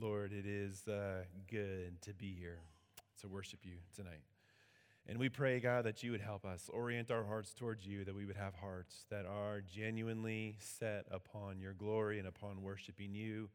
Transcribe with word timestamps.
Lord, 0.00 0.32
it 0.32 0.46
is 0.46 0.88
uh, 0.88 1.24
good 1.50 2.00
to 2.02 2.14
be 2.14 2.34
here 2.38 2.60
to 3.20 3.28
worship 3.28 3.60
you 3.62 3.76
tonight. 3.94 4.22
And 5.06 5.18
we 5.18 5.28
pray, 5.28 5.60
God, 5.60 5.84
that 5.84 6.02
you 6.02 6.12
would 6.12 6.20
help 6.20 6.44
us 6.44 6.70
orient 6.72 7.10
our 7.10 7.24
hearts 7.24 7.52
towards 7.52 7.84
you, 7.84 8.04
that 8.04 8.14
we 8.14 8.24
would 8.24 8.36
have 8.36 8.54
hearts 8.54 9.04
that 9.10 9.26
are 9.26 9.60
genuinely 9.60 10.56
set 10.60 11.06
upon 11.10 11.60
your 11.60 11.72
glory 11.72 12.18
and 12.18 12.28
upon 12.28 12.62
worshiping 12.62 13.14
you 13.14 13.50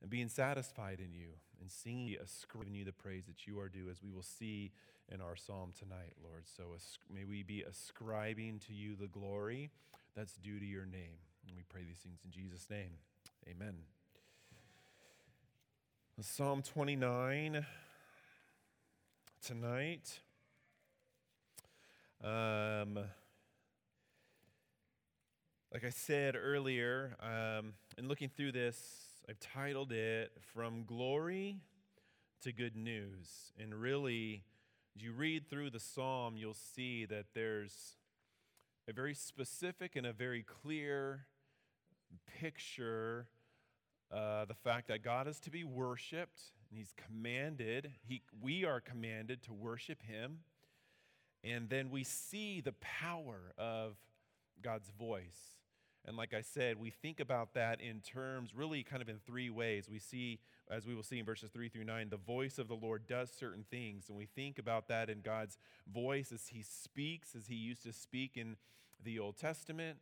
and 0.00 0.10
being 0.10 0.28
satisfied 0.28 1.00
in 1.00 1.12
you 1.12 1.28
and 1.60 1.70
singing, 1.70 2.16
ascribing 2.22 2.74
you 2.74 2.84
the 2.84 2.92
praise 2.92 3.24
that 3.26 3.46
you 3.46 3.60
are 3.60 3.68
due, 3.68 3.88
as 3.90 4.02
we 4.02 4.10
will 4.10 4.22
see 4.22 4.72
in 5.12 5.20
our 5.20 5.36
psalm 5.36 5.72
tonight, 5.78 6.14
Lord. 6.22 6.44
So 6.56 6.64
may 7.12 7.24
we 7.24 7.42
be 7.42 7.62
ascribing 7.62 8.60
to 8.66 8.72
you 8.72 8.96
the 8.96 9.08
glory 9.08 9.70
that's 10.16 10.34
due 10.34 10.58
to 10.58 10.66
your 10.66 10.86
name. 10.86 11.18
And 11.46 11.56
we 11.56 11.62
pray 11.68 11.82
these 11.86 11.98
things 11.98 12.20
in 12.24 12.30
Jesus' 12.30 12.66
name. 12.70 12.92
Amen. 13.48 13.97
Psalm 16.20 16.62
29 16.62 17.64
tonight. 19.40 20.18
Um, 22.24 22.98
like 25.72 25.84
I 25.84 25.90
said 25.90 26.34
earlier, 26.34 27.14
um, 27.22 27.74
in 27.96 28.08
looking 28.08 28.28
through 28.28 28.50
this, 28.50 28.80
I've 29.28 29.38
titled 29.38 29.92
it 29.92 30.32
From 30.52 30.82
Glory 30.82 31.60
to 32.42 32.50
Good 32.50 32.74
News. 32.74 33.52
And 33.56 33.72
really, 33.72 34.42
as 34.96 35.04
you 35.04 35.12
read 35.12 35.48
through 35.48 35.70
the 35.70 35.78
psalm, 35.78 36.36
you'll 36.36 36.52
see 36.52 37.04
that 37.04 37.26
there's 37.32 37.94
a 38.88 38.92
very 38.92 39.14
specific 39.14 39.94
and 39.94 40.04
a 40.04 40.12
very 40.12 40.42
clear 40.42 41.26
picture 42.40 43.28
uh, 44.12 44.44
the 44.46 44.54
fact 44.54 44.88
that 44.88 45.02
God 45.02 45.28
is 45.28 45.38
to 45.40 45.50
be 45.50 45.64
worshiped, 45.64 46.40
and 46.70 46.78
He's 46.78 46.94
commanded, 47.06 47.92
he, 48.06 48.22
we 48.40 48.64
are 48.64 48.80
commanded 48.80 49.42
to 49.44 49.52
worship 49.52 50.02
Him. 50.02 50.38
And 51.44 51.68
then 51.68 51.90
we 51.90 52.04
see 52.04 52.60
the 52.60 52.74
power 52.80 53.52
of 53.56 53.96
God's 54.60 54.90
voice. 54.98 55.56
And 56.04 56.16
like 56.16 56.32
I 56.32 56.40
said, 56.40 56.80
we 56.80 56.90
think 56.90 57.20
about 57.20 57.54
that 57.54 57.80
in 57.80 58.00
terms, 58.00 58.54
really 58.54 58.82
kind 58.82 59.02
of 59.02 59.08
in 59.08 59.18
three 59.26 59.50
ways. 59.50 59.88
We 59.90 59.98
see, 59.98 60.40
as 60.70 60.86
we 60.86 60.94
will 60.94 61.02
see 61.02 61.18
in 61.18 61.24
verses 61.24 61.50
three 61.50 61.68
through 61.68 61.84
nine, 61.84 62.08
the 62.08 62.16
voice 62.16 62.58
of 62.58 62.66
the 62.66 62.74
Lord 62.74 63.06
does 63.06 63.30
certain 63.30 63.64
things. 63.70 64.08
And 64.08 64.16
we 64.16 64.26
think 64.26 64.58
about 64.58 64.88
that 64.88 65.10
in 65.10 65.20
God's 65.20 65.58
voice 65.92 66.32
as 66.32 66.48
He 66.48 66.62
speaks, 66.62 67.34
as 67.36 67.46
He 67.46 67.54
used 67.54 67.82
to 67.84 67.92
speak 67.92 68.36
in 68.36 68.56
the 69.04 69.18
Old 69.18 69.36
Testament 69.36 69.98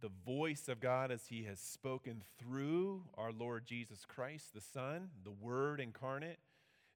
the 0.00 0.10
voice 0.24 0.68
of 0.68 0.80
God 0.80 1.10
as 1.10 1.26
He 1.26 1.44
has 1.44 1.58
spoken 1.58 2.22
through 2.38 3.02
our 3.16 3.32
Lord 3.32 3.66
Jesus 3.66 4.04
Christ, 4.06 4.54
the 4.54 4.60
Son, 4.60 5.10
the 5.24 5.30
Word 5.30 5.80
incarnate, 5.80 6.38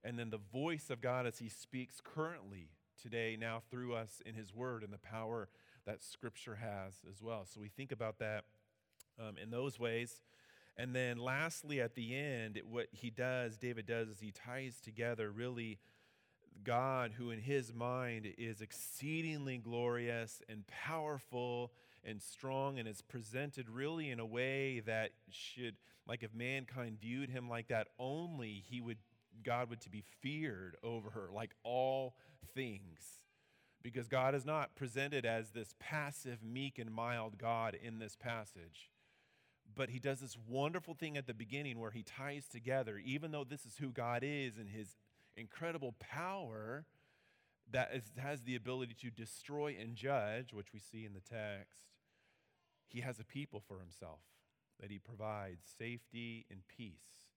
and 0.03 0.19
then 0.19 0.31
the 0.31 0.41
voice 0.53 0.91
of 0.91 1.01
God 1.01 1.27
as 1.27 1.39
He 1.39 1.49
speaks 1.49 2.01
currently 2.03 2.69
today, 3.01 3.37
now 3.39 3.63
through 3.71 3.95
us 3.95 4.23
in 4.25 4.35
His 4.35 4.55
Word 4.55 4.83
and 4.83 4.93
the 4.93 4.99
power 4.99 5.49
that 5.87 6.03
Scripture 6.03 6.57
has 6.57 6.95
as 7.11 7.23
well. 7.23 7.45
So 7.45 7.61
we 7.61 7.69
think 7.69 7.93
about 7.93 8.19
that 8.19 8.45
um, 9.19 9.37
in 9.43 9.51
those 9.51 9.79
ways. 9.79 10.23
And 10.77 10.95
then 10.95 11.19
lastly, 11.19 11.81
at 11.81 11.95
the 11.95 12.17
end, 12.17 12.61
what 12.69 12.89
he 12.91 13.11
does, 13.11 13.57
David 13.57 13.87
does, 13.87 14.09
is 14.09 14.21
he 14.21 14.33
ties 14.33 14.81
together 14.81 15.31
really 15.31 15.79
God, 16.65 17.13
who 17.17 17.31
in 17.31 17.39
his 17.39 17.73
mind 17.73 18.33
is 18.39 18.61
exceedingly 18.61 19.59
glorious 19.59 20.43
and 20.49 20.67
powerful 20.67 21.73
and 22.05 22.21
strong 22.21 22.79
and 22.79 22.89
is 22.89 23.03
presented 23.03 23.69
really 23.69 24.11
in 24.11 24.21
a 24.21 24.27
way 24.27 24.81
that 24.81 25.11
should 25.31 25.77
like 26.07 26.23
if 26.23 26.35
mankind 26.35 26.99
viewed 27.01 27.31
him 27.31 27.49
like 27.49 27.69
that 27.69 27.89
only 27.99 28.63
he 28.69 28.81
would 28.81 28.99
god 29.43 29.71
would 29.71 29.81
to 29.81 29.91
be 29.91 30.05
feared 30.21 30.77
over 30.83 31.11
her 31.11 31.29
like 31.33 31.55
all 31.63 32.15
things. 32.55 33.21
Because 33.83 34.09
god 34.09 34.35
is 34.35 34.45
not 34.45 34.77
presented 34.77 35.25
as 35.25 35.51
this 35.51 35.75
passive 35.79 36.43
meek 36.43 36.79
and 36.79 36.91
mild 36.91 37.39
god 37.39 37.77
in 37.81 37.99
this 37.99 38.17
passage. 38.17 38.91
But 39.75 39.91
he 39.91 39.99
does 39.99 40.21
this 40.21 40.37
wonderful 40.49 40.95
thing 40.95 41.17
at 41.17 41.27
the 41.27 41.35
beginning 41.35 41.81
where 41.81 41.91
he 41.91 42.03
ties 42.03 42.47
together 42.47 43.01
even 43.05 43.31
though 43.33 43.45
this 43.45 43.65
is 43.65 43.77
who 43.81 43.91
god 43.91 44.23
is 44.23 44.59
and 44.59 44.69
his 44.69 44.97
incredible 45.37 45.95
power 45.99 46.85
that 47.71 47.91
is, 47.95 48.13
has 48.19 48.43
the 48.43 48.57
ability 48.57 48.95
to 49.01 49.11
destroy 49.11 49.77
and 49.79 49.97
judge, 49.97 50.53
which 50.53 50.73
we 50.73 50.81
see 50.81 51.05
in 51.05 51.15
the 51.15 51.21
text, 51.21 51.94
he 52.89 53.01
has 53.01 53.19
a 53.19 53.25
people 53.25 53.61
for 53.67 53.79
himself 53.79 54.21
that 54.81 54.91
he 54.91 54.99
provides 54.99 55.65
safety 55.79 56.47
and 56.51 56.61
peace 56.69 57.29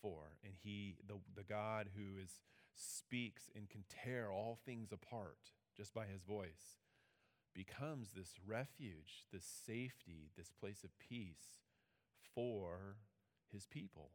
for. 0.00 0.36
And 0.44 0.54
he, 0.62 0.96
the, 1.06 1.14
the 1.34 1.44
God 1.44 1.90
who 1.96 2.20
is, 2.22 2.40
speaks 2.74 3.50
and 3.54 3.68
can 3.68 3.84
tear 3.88 4.30
all 4.30 4.58
things 4.64 4.92
apart 4.92 5.38
just 5.76 5.94
by 5.94 6.06
his 6.06 6.22
voice, 6.22 6.78
becomes 7.54 8.10
this 8.12 8.34
refuge, 8.46 9.26
this 9.32 9.44
safety, 9.44 10.30
this 10.36 10.50
place 10.50 10.84
of 10.84 10.90
peace 10.98 11.60
for 12.34 12.96
his 13.52 13.66
people. 13.66 14.10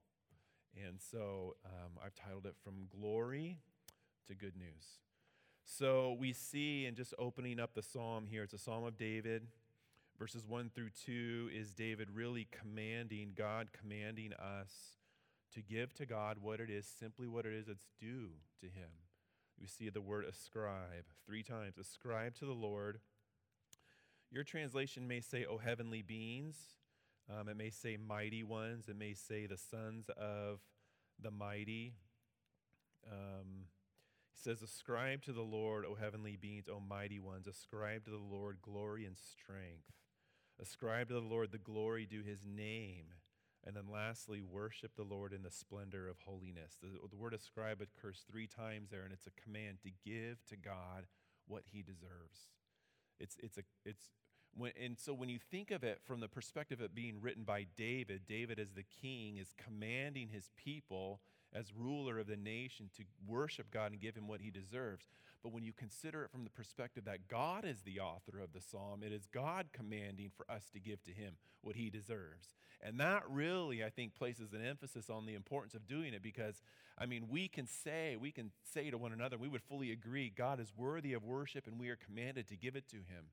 And 0.75 0.99
so 0.99 1.55
um, 1.65 1.91
I've 2.03 2.15
titled 2.15 2.45
it 2.45 2.55
From 2.63 2.87
Glory 2.89 3.59
to 4.27 4.35
Good 4.35 4.55
News. 4.57 4.99
So 5.65 6.17
we 6.19 6.33
see, 6.33 6.85
in 6.85 6.95
just 6.95 7.13
opening 7.17 7.59
up 7.59 7.73
the 7.73 7.81
psalm 7.81 8.27
here, 8.29 8.43
it's 8.43 8.53
a 8.53 8.57
psalm 8.57 8.83
of 8.83 8.97
David. 8.97 9.47
Verses 10.19 10.45
1 10.47 10.71
through 10.73 10.91
2 11.05 11.49
is 11.53 11.73
David 11.73 12.09
really 12.13 12.47
commanding, 12.51 13.33
God 13.35 13.69
commanding 13.77 14.31
us 14.33 14.97
to 15.53 15.61
give 15.61 15.93
to 15.95 16.05
God 16.05 16.37
what 16.41 16.59
it 16.59 16.69
is, 16.69 16.85
simply 16.85 17.27
what 17.27 17.45
it 17.45 17.53
is 17.53 17.65
that's 17.67 17.87
due 17.99 18.29
to 18.61 18.67
Him. 18.67 18.89
We 19.59 19.67
see 19.67 19.89
the 19.89 20.01
word 20.01 20.25
ascribe 20.25 21.05
three 21.25 21.43
times 21.43 21.77
ascribe 21.77 22.35
to 22.35 22.45
the 22.45 22.53
Lord. 22.53 22.99
Your 24.31 24.43
translation 24.43 25.07
may 25.07 25.19
say, 25.19 25.45
O 25.45 25.57
heavenly 25.57 26.01
beings. 26.01 26.57
Um, 27.29 27.47
it 27.47 27.55
may 27.55 27.69
say 27.69 27.97
mighty 27.97 28.43
ones. 28.43 28.89
It 28.89 28.97
may 28.97 29.13
say 29.13 29.45
the 29.45 29.57
sons 29.57 30.09
of 30.17 30.59
the 31.21 31.31
mighty. 31.31 31.93
Um, 33.09 33.67
he 34.31 34.37
says, 34.41 34.61
Ascribe 34.61 35.21
to 35.23 35.33
the 35.33 35.41
Lord, 35.41 35.85
O 35.85 35.95
heavenly 35.95 36.35
beings, 36.35 36.65
O 36.67 36.79
mighty 36.79 37.19
ones. 37.19 37.47
Ascribe 37.47 38.05
to 38.05 38.11
the 38.11 38.17
Lord 38.17 38.57
glory 38.61 39.05
and 39.05 39.15
strength. 39.17 40.02
Ascribe 40.61 41.07
to 41.09 41.13
the 41.15 41.19
Lord 41.19 41.51
the 41.51 41.57
glory 41.57 42.05
due 42.05 42.23
his 42.23 42.45
name. 42.45 43.05
And 43.65 43.75
then 43.75 43.85
lastly, 43.91 44.41
worship 44.41 44.91
the 44.95 45.03
Lord 45.03 45.31
in 45.31 45.41
the 45.41 45.51
splendor 45.51 46.07
of 46.09 46.17
holiness. 46.25 46.77
The, 46.81 46.89
the 47.09 47.15
word 47.15 47.33
ascribe 47.33 47.81
occurs 47.81 48.23
three 48.29 48.47
times 48.47 48.89
there, 48.89 49.03
and 49.03 49.13
it's 49.13 49.27
a 49.27 49.41
command 49.41 49.77
to 49.83 49.91
give 50.05 50.45
to 50.49 50.57
God 50.57 51.05
what 51.47 51.63
he 51.71 51.81
deserves. 51.81 52.49
It's, 53.19 53.37
it's, 53.41 53.57
a, 53.57 53.61
it's 53.85 54.09
when, 54.55 54.71
and 54.81 54.99
so 54.99 55.13
when 55.13 55.29
you 55.29 55.39
think 55.39 55.71
of 55.71 55.83
it 55.83 56.01
from 56.05 56.19
the 56.19 56.27
perspective 56.27 56.81
of 56.81 56.93
being 56.93 57.21
written 57.21 57.43
by 57.43 57.67
David, 57.77 58.21
David 58.27 58.59
as 58.59 58.71
the 58.71 58.83
king 59.01 59.37
is 59.37 59.53
commanding 59.57 60.27
his 60.27 60.49
people 60.57 61.21
as 61.53 61.73
ruler 61.73 62.19
of 62.19 62.27
the 62.27 62.35
nation 62.35 62.89
to 62.97 63.03
worship 63.27 63.71
God 63.71 63.91
and 63.91 64.01
give 64.01 64.15
him 64.15 64.27
what 64.27 64.41
he 64.41 64.49
deserves. 64.49 65.05
But 65.43 65.51
when 65.51 65.63
you 65.63 65.73
consider 65.73 66.23
it 66.23 66.31
from 66.31 66.45
the 66.45 66.49
perspective 66.49 67.05
that 67.05 67.27
God 67.27 67.65
is 67.65 67.81
the 67.81 67.99
author 67.99 68.39
of 68.39 68.53
the 68.53 68.61
psalm, 68.61 69.03
it 69.03 69.11
is 69.11 69.27
God 69.27 69.67
commanding 69.73 70.31
for 70.35 70.49
us 70.49 70.69
to 70.73 70.79
give 70.79 71.03
to 71.03 71.11
him 71.11 71.33
what 71.61 71.75
he 71.75 71.89
deserves. 71.89 72.55
And 72.81 72.99
that 72.99 73.23
really, 73.29 73.83
I 73.83 73.89
think, 73.89 74.15
places 74.15 74.53
an 74.53 74.65
emphasis 74.65 75.09
on 75.09 75.25
the 75.25 75.35
importance 75.35 75.73
of 75.73 75.87
doing 75.87 76.13
it 76.13 76.23
because, 76.23 76.61
I 76.97 77.05
mean, 77.05 77.27
we 77.29 77.47
can 77.47 77.67
say, 77.67 78.15
we 78.15 78.31
can 78.31 78.51
say 78.63 78.89
to 78.89 78.97
one 78.97 79.11
another, 79.13 79.37
we 79.37 79.49
would 79.49 79.63
fully 79.63 79.91
agree 79.91 80.31
God 80.35 80.59
is 80.59 80.73
worthy 80.75 81.13
of 81.13 81.23
worship 81.23 81.67
and 81.67 81.79
we 81.79 81.89
are 81.89 81.97
commanded 81.97 82.47
to 82.47 82.57
give 82.57 82.75
it 82.75 82.87
to 82.89 82.97
him. 82.97 83.25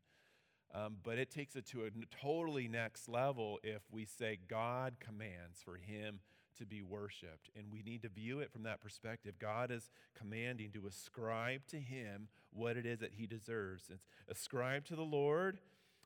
Um, 0.72 0.96
but 1.02 1.18
it 1.18 1.30
takes 1.30 1.56
it 1.56 1.66
to 1.68 1.84
a 1.84 1.90
totally 2.22 2.68
next 2.68 3.08
level 3.08 3.58
if 3.64 3.82
we 3.90 4.04
say 4.04 4.38
God 4.48 4.94
commands 5.00 5.60
for 5.64 5.76
him 5.76 6.20
to 6.58 6.66
be 6.66 6.82
worshiped. 6.82 7.50
And 7.56 7.66
we 7.72 7.82
need 7.82 8.02
to 8.02 8.08
view 8.08 8.40
it 8.40 8.52
from 8.52 8.62
that 8.64 8.80
perspective. 8.80 9.34
God 9.38 9.70
is 9.70 9.90
commanding 10.16 10.70
to 10.72 10.86
ascribe 10.86 11.62
to 11.68 11.76
him 11.76 12.28
what 12.52 12.76
it 12.76 12.86
is 12.86 13.00
that 13.00 13.14
he 13.14 13.26
deserves. 13.26 13.90
It's 13.90 14.06
ascribe 14.28 14.84
to 14.86 14.96
the 14.96 15.02
Lord, 15.02 15.58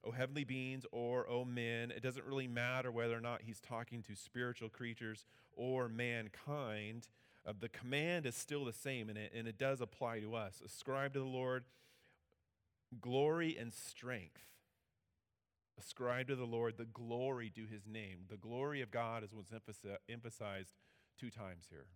O 0.05 0.11
heavenly 0.11 0.45
beings, 0.45 0.85
or 0.93 1.29
O 1.29 1.45
men. 1.45 1.91
It 1.91 2.03
doesn't 2.03 2.27
really 2.27 2.49
matter 2.49 2.91
whether 2.91 3.17
or 3.17 3.21
not 3.21 3.43
he's 3.43 3.61
talking 3.61 4.03
to 4.03 4.15
spiritual 4.15 4.69
creatures 4.69 5.27
or 5.57 5.89
mankind. 5.89 7.09
Uh, 7.47 7.53
the 7.59 7.69
command 7.69 8.27
is 8.27 8.35
still 8.35 8.65
the 8.65 8.73
same, 8.73 9.09
and 9.09 9.19
it, 9.19 9.33
and 9.37 9.47
it 9.47 9.59
does 9.59 9.81
apply 9.81 10.21
to 10.21 10.35
us. 10.35 10.63
Ascribe 10.65 11.13
to 11.15 11.21
the 11.21 11.25
Lord 11.25 11.65
glory 13.01 13.57
and 13.59 13.73
strength. 13.73 14.43
Ascribe 15.79 16.29
to 16.29 16.37
the 16.37 16.45
Lord 16.45 16.75
the 16.77 16.85
glory 16.85 17.51
due 17.55 17.67
his 17.67 17.87
name. 17.87 18.27
The 18.31 18.37
glory 18.37 18.81
of 18.81 18.91
God 18.91 19.25
is 19.25 19.35
what's 19.35 19.53
emphasized 20.09 20.75
two 21.19 21.31
times 21.31 21.67
here. 21.69 21.87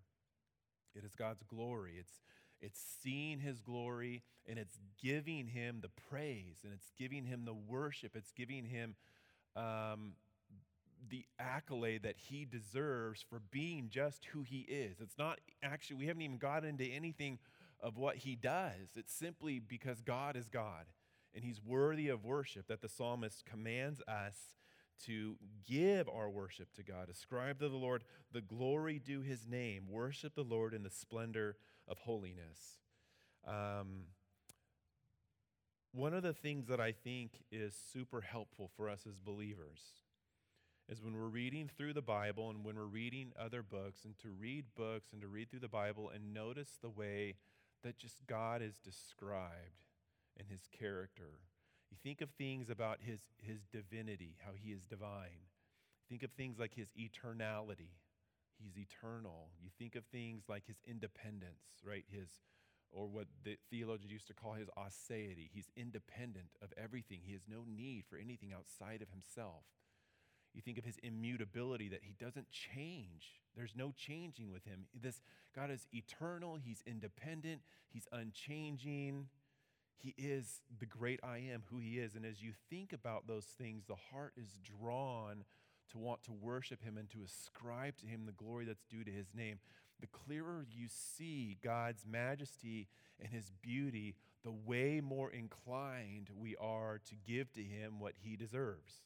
It 0.94 1.04
is 1.04 1.14
God's 1.14 1.42
glory. 1.44 1.94
It's, 1.98 2.20
it's 2.60 2.80
seeing 3.02 3.38
his 3.38 3.60
glory 3.60 4.22
and 4.46 4.58
it's 4.58 4.78
giving 5.00 5.46
him 5.46 5.78
the 5.80 5.90
praise 6.08 6.58
and 6.64 6.72
it's 6.72 6.90
giving 6.98 7.24
him 7.24 7.44
the 7.44 7.54
worship. 7.54 8.16
It's 8.16 8.32
giving 8.32 8.64
him 8.64 8.96
um, 9.54 10.14
the 11.08 11.24
accolade 11.38 12.02
that 12.02 12.16
he 12.16 12.44
deserves 12.44 13.24
for 13.28 13.40
being 13.50 13.90
just 13.90 14.24
who 14.32 14.42
he 14.42 14.60
is. 14.60 14.96
It's 15.00 15.18
not 15.18 15.38
actually, 15.62 15.98
we 15.98 16.06
haven't 16.06 16.22
even 16.22 16.38
got 16.38 16.64
into 16.64 16.84
anything 16.84 17.38
of 17.80 17.96
what 17.96 18.16
he 18.16 18.34
does. 18.34 18.96
It's 18.96 19.12
simply 19.12 19.60
because 19.60 20.00
God 20.00 20.36
is 20.36 20.48
God 20.48 20.86
and 21.34 21.44
he's 21.44 21.60
worthy 21.64 22.08
of 22.08 22.24
worship 22.24 22.66
that 22.68 22.80
the 22.80 22.88
psalmist 22.88 23.44
commands 23.44 24.00
us 24.08 24.54
to 25.06 25.36
give 25.66 26.08
our 26.08 26.28
worship 26.28 26.72
to 26.74 26.82
God. 26.82 27.08
Ascribe 27.08 27.60
to 27.60 27.68
the 27.68 27.76
Lord 27.76 28.04
the 28.32 28.40
glory 28.40 28.98
due 28.98 29.20
his 29.20 29.46
name. 29.46 29.84
Worship 29.88 30.34
the 30.34 30.42
Lord 30.42 30.74
in 30.74 30.82
the 30.82 30.90
splendor 30.90 31.56
of 31.86 31.98
holiness. 31.98 32.80
Um, 33.46 34.04
one 35.92 36.14
of 36.14 36.22
the 36.22 36.32
things 36.32 36.66
that 36.66 36.80
I 36.80 36.92
think 36.92 37.44
is 37.50 37.74
super 37.92 38.20
helpful 38.20 38.70
for 38.76 38.88
us 38.88 39.06
as 39.08 39.18
believers 39.18 39.80
is 40.88 41.02
when 41.02 41.14
we're 41.14 41.28
reading 41.28 41.70
through 41.76 41.92
the 41.92 42.02
Bible 42.02 42.50
and 42.50 42.64
when 42.64 42.76
we're 42.76 42.84
reading 42.84 43.32
other 43.38 43.62
books, 43.62 44.04
and 44.04 44.18
to 44.18 44.30
read 44.30 44.64
books 44.74 45.12
and 45.12 45.20
to 45.20 45.28
read 45.28 45.50
through 45.50 45.60
the 45.60 45.68
Bible 45.68 46.10
and 46.12 46.32
notice 46.32 46.78
the 46.80 46.88
way 46.88 47.36
that 47.82 47.98
just 47.98 48.26
God 48.26 48.62
is 48.62 48.78
described 48.78 49.87
and 50.38 50.48
his 50.48 50.68
character. 50.78 51.40
You 51.90 51.96
think 52.02 52.20
of 52.20 52.30
things 52.30 52.70
about 52.70 52.98
his, 53.00 53.20
his 53.38 53.60
divinity, 53.72 54.36
how 54.44 54.52
he 54.54 54.72
is 54.72 54.84
divine. 54.84 55.48
Think 56.08 56.22
of 56.22 56.30
things 56.32 56.58
like 56.58 56.74
his 56.74 56.88
eternality. 56.98 57.96
He's 58.58 58.76
eternal. 58.76 59.48
You 59.62 59.70
think 59.78 59.94
of 59.94 60.04
things 60.06 60.44
like 60.48 60.66
his 60.66 60.76
independence, 60.86 61.82
right? 61.84 62.04
His 62.10 62.28
or 62.90 63.06
what 63.06 63.26
the 63.44 63.56
theologians 63.70 64.10
used 64.10 64.26
to 64.28 64.34
call 64.34 64.54
his 64.54 64.68
aseity. 64.78 65.50
He's 65.52 65.70
independent 65.76 66.48
of 66.62 66.72
everything. 66.76 67.20
He 67.22 67.32
has 67.34 67.42
no 67.46 67.64
need 67.66 68.04
for 68.08 68.16
anything 68.16 68.52
outside 68.54 69.02
of 69.02 69.10
himself. 69.10 69.64
You 70.54 70.62
think 70.62 70.78
of 70.78 70.84
his 70.84 70.96
immutability, 71.02 71.88
that 71.90 72.00
he 72.02 72.14
doesn't 72.18 72.50
change. 72.50 73.40
There's 73.54 73.74
no 73.76 73.92
changing 73.96 74.50
with 74.50 74.64
him. 74.64 74.86
This 74.98 75.20
God 75.54 75.70
is 75.70 75.86
eternal, 75.92 76.56
he's 76.56 76.82
independent, 76.86 77.60
he's 77.88 78.08
unchanging. 78.12 79.26
He 79.98 80.14
is 80.16 80.60
the 80.78 80.86
great 80.86 81.20
I 81.22 81.38
am, 81.52 81.64
who 81.70 81.78
he 81.78 81.98
is. 81.98 82.14
And 82.14 82.24
as 82.24 82.42
you 82.42 82.52
think 82.70 82.92
about 82.92 83.26
those 83.26 83.44
things, 83.44 83.84
the 83.86 83.96
heart 84.12 84.32
is 84.36 84.58
drawn 84.80 85.44
to 85.90 85.98
want 85.98 86.22
to 86.24 86.32
worship 86.32 86.82
him 86.82 86.96
and 86.96 87.10
to 87.10 87.24
ascribe 87.24 87.96
to 87.98 88.06
him 88.06 88.24
the 88.26 88.32
glory 88.32 88.64
that's 88.64 88.84
due 88.84 89.04
to 89.04 89.10
his 89.10 89.28
name 89.34 89.58
the 90.00 90.06
clearer 90.06 90.66
you 90.70 90.86
see 90.88 91.58
God's 91.62 92.06
majesty 92.06 92.88
and 93.20 93.32
his 93.32 93.50
beauty, 93.60 94.14
the 94.44 94.52
way 94.52 95.00
more 95.00 95.30
inclined 95.30 96.30
we 96.36 96.54
are 96.56 97.00
to 97.08 97.14
give 97.26 97.52
to 97.54 97.62
him 97.62 97.98
what 97.98 98.14
he 98.22 98.36
deserves. 98.36 99.02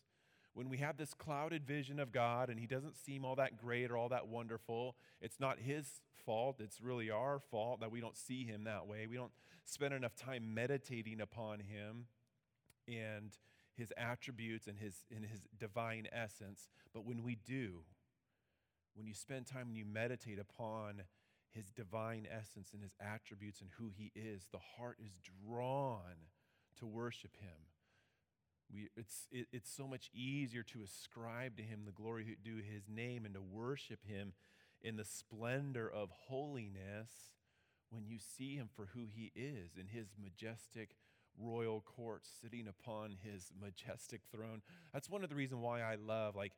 When 0.55 0.69
we 0.69 0.79
have 0.79 0.99
this 0.99 1.15
clouded 1.15 1.67
vision 1.67 1.99
of 1.99 2.13
God 2.13 2.51
and 2.51 2.61
he 2.61 2.67
doesn't 2.67 2.97
seem 2.97 3.25
all 3.25 3.37
that 3.37 3.57
great 3.57 3.91
or 3.91 3.97
all 3.97 4.11
that 4.11 4.29
wonderful, 4.29 4.97
it's 5.21 5.41
not 5.41 5.59
his 5.59 6.03
fault. 6.27 6.61
It's 6.61 6.81
really 6.81 7.11
our 7.11 7.39
fault 7.39 7.81
that 7.81 7.91
we 7.91 8.01
don't 8.01 8.17
see 8.17 8.45
him 8.45 8.65
that 8.65 8.87
way. 8.87 9.07
We 9.07 9.17
don't 9.17 9.33
spend 9.65 9.95
enough 9.95 10.15
time 10.15 10.53
meditating 10.55 11.21
upon 11.21 11.61
him 11.61 12.07
and 12.87 13.33
his 13.75 13.93
attributes 13.97 14.67
and 14.67 14.79
his, 14.79 14.95
and 15.15 15.25
his 15.25 15.41
divine 15.59 16.07
essence. 16.13 16.69
But 16.93 17.07
when 17.07 17.23
we 17.23 17.37
do, 17.37 17.85
when 18.95 19.07
you 19.07 19.15
spend 19.15 19.47
time 19.47 19.69
and 19.69 19.77
you 19.77 19.87
meditate 19.87 20.39
upon 20.39 21.03
his 21.51 21.71
divine 21.71 22.27
essence 22.31 22.71
and 22.73 22.83
his 22.83 22.95
attributes 23.01 23.61
and 23.61 23.71
who 23.79 23.91
he 23.97 24.13
is, 24.15 24.47
the 24.53 24.59
heart 24.77 24.99
is 25.03 25.17
drawn 25.47 26.29
to 26.79 26.87
worship 26.87 27.37
him. 27.41 27.72
We, 28.73 28.89
it's, 28.97 29.29
it, 29.31 29.47
it's 29.53 29.71
so 29.71 29.87
much 29.87 30.11
easier 30.15 30.63
to 30.65 30.83
ascribe 30.83 31.57
to 31.57 31.63
him 31.63 31.83
the 31.85 31.93
glory 31.93 32.37
due 32.43 32.57
his 32.57 32.89
name 32.89 33.25
and 33.25 33.35
to 33.35 33.43
worship 33.43 34.01
him 34.07 34.33
in 34.81 34.97
the 34.97 35.05
splendor 35.05 35.89
of 35.89 36.11
holiness 36.11 37.11
when 37.91 38.07
you 38.07 38.19
see 38.19 38.57
him 38.57 38.69
for 38.75 38.89
who 38.95 39.07
he 39.07 39.31
is 39.35 39.73
in 39.79 39.87
his 39.87 40.09
majestic 40.21 40.97
royal 41.39 41.81
court 41.81 42.23
sitting 42.43 42.67
upon 42.67 43.17
his 43.23 43.53
majestic 43.61 44.23
throne. 44.31 44.63
That's 44.93 45.11
one 45.11 45.23
of 45.23 45.31
the 45.31 45.37
reasons 45.37 45.61
why 45.61 45.83
I 45.83 45.97
love 45.97 46.35
like 46.35 46.53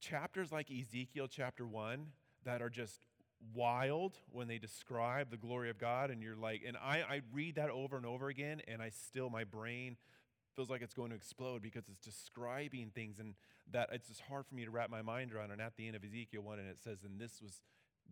chapters 0.00 0.52
like 0.52 0.70
Ezekiel 0.70 1.28
chapter 1.28 1.66
1 1.66 2.06
that 2.44 2.60
are 2.60 2.70
just 2.70 3.06
wild 3.54 4.18
when 4.30 4.48
they 4.48 4.58
describe 4.58 5.30
the 5.30 5.36
glory 5.36 5.70
of 5.70 5.78
God, 5.78 6.10
and 6.10 6.22
you're 6.22 6.36
like, 6.36 6.62
and 6.66 6.76
I, 6.76 6.98
I 6.98 7.20
read 7.32 7.56
that 7.56 7.70
over 7.70 7.96
and 7.96 8.06
over 8.06 8.28
again, 8.28 8.62
and 8.68 8.80
I 8.80 8.90
still, 8.90 9.30
my 9.30 9.44
brain 9.44 9.96
feels 10.54 10.70
like 10.70 10.82
it's 10.82 10.94
going 10.94 11.10
to 11.10 11.16
explode 11.16 11.62
because 11.62 11.84
it's 11.88 12.00
describing 12.00 12.90
things 12.94 13.18
and 13.18 13.34
that 13.70 13.88
it's 13.92 14.08
just 14.08 14.22
hard 14.22 14.46
for 14.46 14.54
me 14.54 14.64
to 14.64 14.70
wrap 14.70 14.90
my 14.90 15.02
mind 15.02 15.32
around. 15.32 15.50
And 15.50 15.60
at 15.60 15.76
the 15.76 15.86
end 15.86 15.96
of 15.96 16.04
Ezekiel 16.04 16.42
1, 16.42 16.58
and 16.58 16.68
it 16.68 16.82
says, 16.82 16.98
and 17.04 17.20
this 17.20 17.40
was 17.42 17.60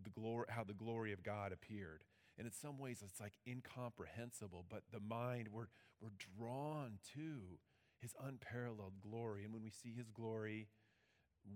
the 0.02 0.10
glory, 0.10 0.46
how 0.48 0.64
the 0.64 0.72
glory 0.72 1.12
of 1.12 1.22
God 1.22 1.52
appeared. 1.52 2.04
And 2.38 2.46
in 2.46 2.52
some 2.52 2.78
ways, 2.78 3.02
it's 3.04 3.20
like 3.20 3.34
incomprehensible, 3.46 4.64
but 4.70 4.82
the 4.90 5.00
mind, 5.00 5.48
we're, 5.52 5.68
we're 6.00 6.10
drawn 6.38 6.98
to 7.14 7.58
his 8.00 8.14
unparalleled 8.24 9.00
glory. 9.00 9.44
And 9.44 9.52
when 9.52 9.62
we 9.62 9.70
see 9.70 9.92
his 9.94 10.10
glory, 10.10 10.68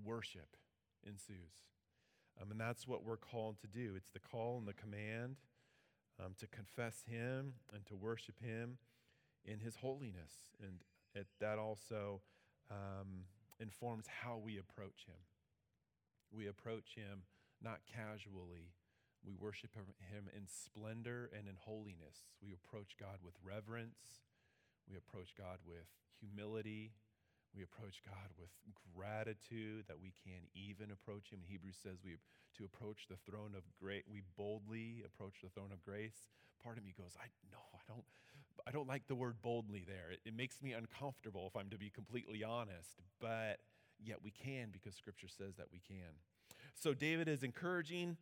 worship 0.04 0.56
ensues. 1.06 1.54
Um, 2.40 2.50
and 2.50 2.60
that's 2.60 2.86
what 2.86 3.04
we're 3.04 3.16
called 3.16 3.60
to 3.60 3.66
do. 3.66 3.94
It's 3.96 4.10
the 4.10 4.20
call 4.20 4.58
and 4.58 4.68
the 4.68 4.74
command 4.74 5.36
um, 6.22 6.34
to 6.38 6.46
confess 6.46 7.04
Him 7.08 7.54
and 7.72 7.84
to 7.86 7.96
worship 7.96 8.40
Him 8.40 8.78
in 9.46 9.60
His 9.60 9.76
holiness. 9.76 10.52
And 10.60 10.80
it, 11.14 11.26
that 11.40 11.58
also 11.58 12.20
um, 12.70 13.24
informs 13.60 14.06
how 14.06 14.38
we 14.42 14.58
approach 14.58 15.06
Him. 15.06 15.22
We 16.30 16.46
approach 16.46 16.94
Him 16.94 17.22
not 17.62 17.80
casually. 17.86 18.74
We 19.24 19.34
worship 19.34 19.70
Him 19.74 20.28
in 20.36 20.42
splendor 20.46 21.30
and 21.36 21.48
in 21.48 21.56
holiness. 21.58 22.28
We 22.42 22.52
approach 22.52 22.96
God 23.00 23.18
with 23.24 23.34
reverence. 23.42 24.26
We 24.88 24.96
approach 24.96 25.34
God 25.36 25.58
with 25.66 25.88
humility 26.20 26.92
we 27.56 27.64
approach 27.64 28.04
God 28.04 28.28
with 28.36 28.52
gratitude 28.92 29.88
that 29.88 29.96
we 29.96 30.12
can't 30.20 30.44
even 30.52 30.92
approach 30.92 31.32
Him. 31.32 31.40
Hebrews 31.40 31.80
says 31.80 32.04
we 32.04 32.20
to 32.60 32.68
approach 32.68 33.08
the 33.08 33.16
throne 33.24 33.56
of 33.56 33.64
grace. 33.80 34.04
We 34.04 34.20
boldly 34.36 35.00
approach 35.08 35.40
the 35.40 35.48
throne 35.48 35.72
of 35.72 35.80
grace. 35.80 36.28
Part 36.60 36.76
of 36.76 36.84
me 36.84 36.92
goes, 36.92 37.16
I 37.16 37.32
no, 37.48 37.64
I 37.72 37.80
don't, 37.88 38.04
I 38.66 38.70
don't 38.70 38.88
like 38.88 39.06
the 39.06 39.14
word 39.14 39.36
boldly 39.42 39.84
there. 39.86 40.10
It, 40.12 40.20
it 40.24 40.36
makes 40.36 40.62
me 40.62 40.72
uncomfortable 40.72 41.46
if 41.46 41.56
I'm 41.56 41.70
to 41.70 41.78
be 41.78 41.90
completely 41.90 42.44
honest. 42.44 43.02
But 43.20 43.58
yet 44.04 44.18
we 44.22 44.30
can 44.30 44.68
because 44.72 44.94
Scripture 44.94 45.28
says 45.28 45.56
that 45.56 45.66
we 45.72 45.80
can. 45.86 46.14
So 46.74 46.94
David 46.94 47.28
is 47.28 47.42
encouraging 47.42 48.16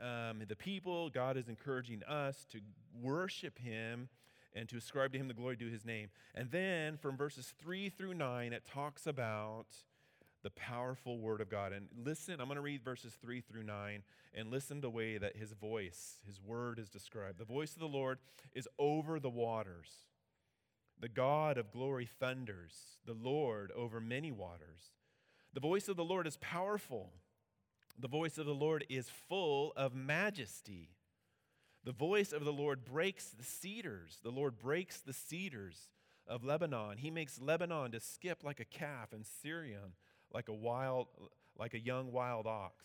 um, 0.00 0.42
the 0.46 0.56
people. 0.56 1.10
God 1.10 1.36
is 1.36 1.48
encouraging 1.48 2.02
us 2.04 2.46
to 2.50 2.60
worship 3.00 3.58
Him 3.58 4.08
and 4.56 4.68
to 4.70 4.76
ascribe 4.76 5.12
to 5.12 5.18
him 5.18 5.28
the 5.28 5.34
glory 5.34 5.54
due 5.54 5.70
his 5.70 5.84
name. 5.84 6.08
And 6.34 6.50
then 6.50 6.96
from 6.96 7.16
verses 7.16 7.52
3 7.60 7.90
through 7.90 8.14
9, 8.14 8.52
it 8.52 8.64
talks 8.64 9.06
about 9.06 9.66
the 10.46 10.50
powerful 10.50 11.18
word 11.18 11.40
of 11.40 11.50
God. 11.50 11.72
And 11.72 11.88
listen, 12.04 12.40
I'm 12.40 12.46
going 12.46 12.54
to 12.54 12.60
read 12.60 12.84
verses 12.84 13.18
3 13.20 13.40
through 13.40 13.64
9 13.64 14.04
and 14.32 14.48
listen 14.48 14.76
to 14.76 14.82
the 14.82 14.90
way 14.90 15.18
that 15.18 15.34
his 15.34 15.50
voice, 15.50 16.20
his 16.24 16.40
word 16.40 16.78
is 16.78 16.88
described. 16.88 17.40
The 17.40 17.44
voice 17.44 17.72
of 17.72 17.80
the 17.80 17.88
Lord 17.88 18.18
is 18.54 18.68
over 18.78 19.18
the 19.18 19.28
waters. 19.28 19.90
The 21.00 21.08
God 21.08 21.58
of 21.58 21.72
glory 21.72 22.08
thunders, 22.20 22.76
the 23.04 23.12
Lord 23.12 23.72
over 23.74 24.00
many 24.00 24.30
waters. 24.30 24.92
The 25.52 25.58
voice 25.58 25.88
of 25.88 25.96
the 25.96 26.04
Lord 26.04 26.28
is 26.28 26.36
powerful. 26.36 27.10
The 27.98 28.06
voice 28.06 28.38
of 28.38 28.46
the 28.46 28.54
Lord 28.54 28.86
is 28.88 29.10
full 29.28 29.72
of 29.76 29.96
majesty. 29.96 30.90
The 31.82 31.90
voice 31.90 32.30
of 32.30 32.44
the 32.44 32.52
Lord 32.52 32.84
breaks 32.84 33.30
the 33.30 33.42
cedars. 33.42 34.20
The 34.22 34.30
Lord 34.30 34.60
breaks 34.60 35.00
the 35.00 35.12
cedars 35.12 35.88
of 36.28 36.44
Lebanon. 36.44 36.98
He 36.98 37.10
makes 37.10 37.40
Lebanon 37.40 37.90
to 37.90 37.98
skip 38.00 38.44
like 38.44 38.60
a 38.60 38.64
calf 38.64 39.12
and 39.12 39.24
Sirion 39.24 39.94
like 40.32 40.48
a 40.48 40.54
wild 40.54 41.08
like 41.58 41.74
a 41.74 41.78
young 41.78 42.12
wild 42.12 42.46
ox. 42.46 42.84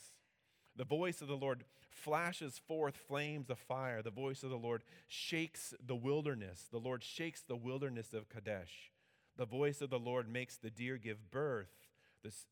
The 0.75 0.85
voice 0.85 1.21
of 1.21 1.27
the 1.27 1.35
Lord 1.35 1.65
flashes 1.89 2.59
forth 2.67 2.95
flames 2.95 3.49
of 3.49 3.59
fire. 3.59 4.01
The 4.01 4.09
voice 4.09 4.43
of 4.43 4.49
the 4.49 4.55
Lord 4.57 4.83
shakes 5.07 5.73
the 5.85 5.95
wilderness. 5.95 6.67
The 6.71 6.79
Lord 6.79 7.03
shakes 7.03 7.41
the 7.41 7.57
wilderness 7.57 8.13
of 8.13 8.29
Kadesh. 8.29 8.91
The 9.37 9.45
voice 9.45 9.81
of 9.81 9.89
the 9.89 9.99
Lord 9.99 10.29
makes 10.29 10.57
the 10.57 10.69
deer 10.69 10.97
give 10.97 11.31
birth 11.31 11.89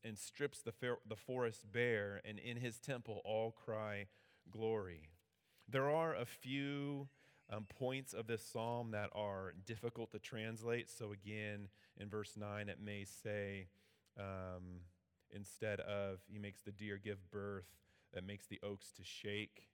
and 0.04 0.18
strips 0.18 0.62
the, 0.62 0.72
forest 1.16 1.72
bare, 1.72 2.20
and 2.24 2.38
in 2.38 2.56
his 2.56 2.78
temple 2.78 3.22
all 3.24 3.52
cry 3.52 4.06
glory. 4.50 5.10
There 5.68 5.88
are 5.88 6.14
a 6.14 6.24
few 6.24 7.08
um, 7.48 7.66
points 7.78 8.12
of 8.12 8.26
this 8.26 8.44
psalm 8.44 8.90
that 8.90 9.10
are 9.14 9.54
difficult 9.66 10.10
to 10.12 10.18
translate. 10.18 10.90
So, 10.90 11.12
again, 11.12 11.68
in 11.96 12.08
verse 12.08 12.36
9, 12.36 12.68
it 12.68 12.78
may 12.82 13.04
say, 13.04 13.68
um, 14.18 14.82
instead 15.30 15.80
of, 15.80 16.20
he 16.26 16.38
makes 16.38 16.62
the 16.62 16.72
deer 16.72 17.00
give 17.02 17.30
birth, 17.30 17.66
that 18.12 18.26
makes 18.26 18.46
the 18.46 18.60
oaks 18.62 18.90
to 18.96 19.04
shake. 19.04 19.68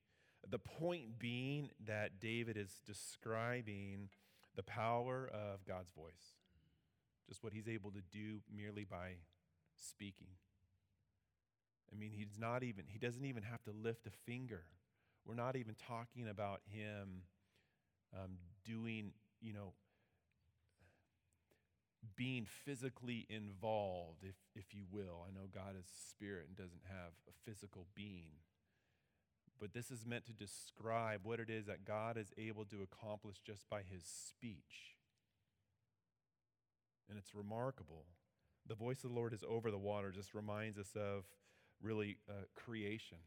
The 0.49 0.59
point 0.59 1.19
being 1.19 1.71
that 1.87 2.21
David 2.21 2.57
is 2.57 2.83
describing 2.87 4.11
the 4.55 4.63
power 4.63 5.31
of 5.33 5.65
God's 5.67 5.91
voice, 5.91 6.35
just 7.29 7.43
what 7.43 7.53
he's 7.53 7.69
able 7.69 7.91
to 7.93 8.03
do 8.11 8.41
merely 8.55 8.85
by 8.85 9.17
speaking. 9.75 10.29
I 11.93 11.97
mean, 11.97 12.13
he's 12.13 12.39
not 12.39 12.63
even, 12.63 12.85
he 12.89 12.99
doesn't 12.99 13.25
even 13.25 13.43
have 13.43 13.63
to 13.65 13.73
lift 13.73 14.07
a 14.07 14.11
finger. 14.11 14.65
We're 15.25 15.35
not 15.35 15.57
even 15.57 15.75
talking 15.89 16.29
about 16.29 16.61
him 16.71 17.23
um, 18.15 18.33
doing, 18.65 19.13
you 19.41 19.53
know, 19.53 19.73
being 22.15 22.47
physically 22.47 23.27
involved, 23.29 24.23
if, 24.23 24.37
if 24.55 24.75
you 24.75 24.85
will. 24.91 25.25
I 25.27 25.33
know 25.33 25.47
God 25.53 25.75
is 25.79 25.87
spirit 26.11 26.47
and 26.49 26.57
doesn't 26.57 26.85
have 26.89 27.13
a 27.29 27.33
physical 27.49 27.87
being. 27.95 28.43
But 29.59 29.73
this 29.73 29.91
is 29.91 30.05
meant 30.07 30.27
to 30.27 30.33
describe 30.33 31.21
what 31.23 31.41
it 31.41 31.49
is 31.49 31.67
that 31.67 31.87
God 31.87 32.17
is 32.19 32.33
able 32.37 32.65
to 32.67 32.83
accomplish 32.83 33.37
just 33.45 33.69
by 33.71 33.81
his 33.81 34.05
speech. 34.05 34.97
And 37.09 37.19
it's 37.19 37.35
remarkable. 37.35 38.05
The 38.69 38.75
voice 38.75 39.05
of 39.05 39.11
the 39.11 39.17
Lord 39.17 39.33
is 39.33 39.45
over 39.49 39.71
the 39.71 39.79
water, 39.79 40.11
just 40.11 40.35
reminds 40.35 40.79
us 40.79 40.95
of 40.95 41.25
really 41.81 42.19
uh, 42.29 42.45
creation. 42.55 43.19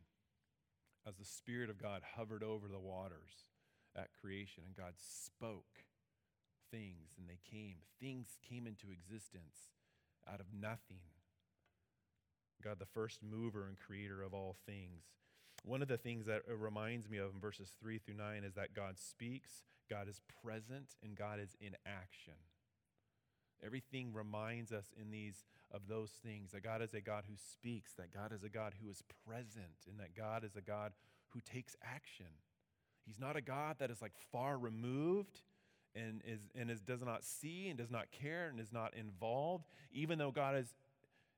As 1.07 1.15
the 1.15 1.25
Spirit 1.25 1.69
of 1.69 1.81
God 1.81 2.01
hovered 2.15 2.43
over 2.43 2.67
the 2.67 2.79
waters 2.79 3.47
at 3.95 4.09
creation, 4.21 4.63
and 4.67 4.75
God 4.75 4.93
spoke 4.97 5.83
things, 6.71 7.15
and 7.17 7.27
they 7.27 7.39
came. 7.49 7.75
Things 7.99 8.37
came 8.47 8.67
into 8.67 8.91
existence 8.91 9.71
out 10.31 10.39
of 10.39 10.47
nothing. 10.53 11.03
God, 12.63 12.79
the 12.79 12.85
first 12.85 13.19
mover 13.23 13.65
and 13.67 13.77
creator 13.77 14.21
of 14.21 14.33
all 14.33 14.55
things. 14.65 15.03
One 15.63 15.81
of 15.81 15.87
the 15.87 15.97
things 15.97 16.25
that 16.25 16.43
it 16.47 16.57
reminds 16.57 17.09
me 17.09 17.17
of 17.17 17.33
in 17.33 17.39
verses 17.39 17.71
3 17.81 17.99
through 17.99 18.15
9 18.15 18.43
is 18.43 18.55
that 18.55 18.73
God 18.73 18.97
speaks, 18.97 19.63
God 19.89 20.07
is 20.07 20.21
present, 20.43 20.95
and 21.03 21.15
God 21.15 21.39
is 21.39 21.55
in 21.59 21.75
action. 21.85 22.33
Everything 23.65 24.13
reminds 24.13 24.71
us 24.71 24.93
in 24.99 25.11
these 25.11 25.43
of 25.71 25.81
those 25.87 26.11
things 26.23 26.51
that 26.51 26.63
God 26.63 26.81
is 26.81 26.93
a 26.93 27.01
God 27.01 27.25
who 27.27 27.35
speaks, 27.37 27.93
that 27.93 28.13
God 28.13 28.31
is 28.33 28.43
a 28.43 28.49
God 28.49 28.73
who 28.81 28.89
is 28.89 29.03
present, 29.27 29.85
and 29.87 29.99
that 29.99 30.15
God 30.15 30.43
is 30.43 30.55
a 30.55 30.61
God 30.61 30.93
who 31.29 31.39
takes 31.41 31.75
action. 31.83 32.25
He's 33.05 33.19
not 33.19 33.35
a 33.35 33.41
God 33.41 33.77
that 33.79 33.91
is 33.91 34.01
like 34.01 34.13
far 34.31 34.57
removed 34.57 35.41
and, 35.95 36.21
is, 36.25 36.41
and 36.55 36.69
is, 36.69 36.81
does 36.81 37.03
not 37.03 37.23
see 37.23 37.67
and 37.67 37.77
does 37.77 37.91
not 37.91 38.11
care 38.11 38.47
and 38.47 38.59
is 38.59 38.71
not 38.71 38.93
involved, 38.93 39.65
even 39.91 40.17
though 40.19 40.31
God 40.31 40.55
is 40.55 40.73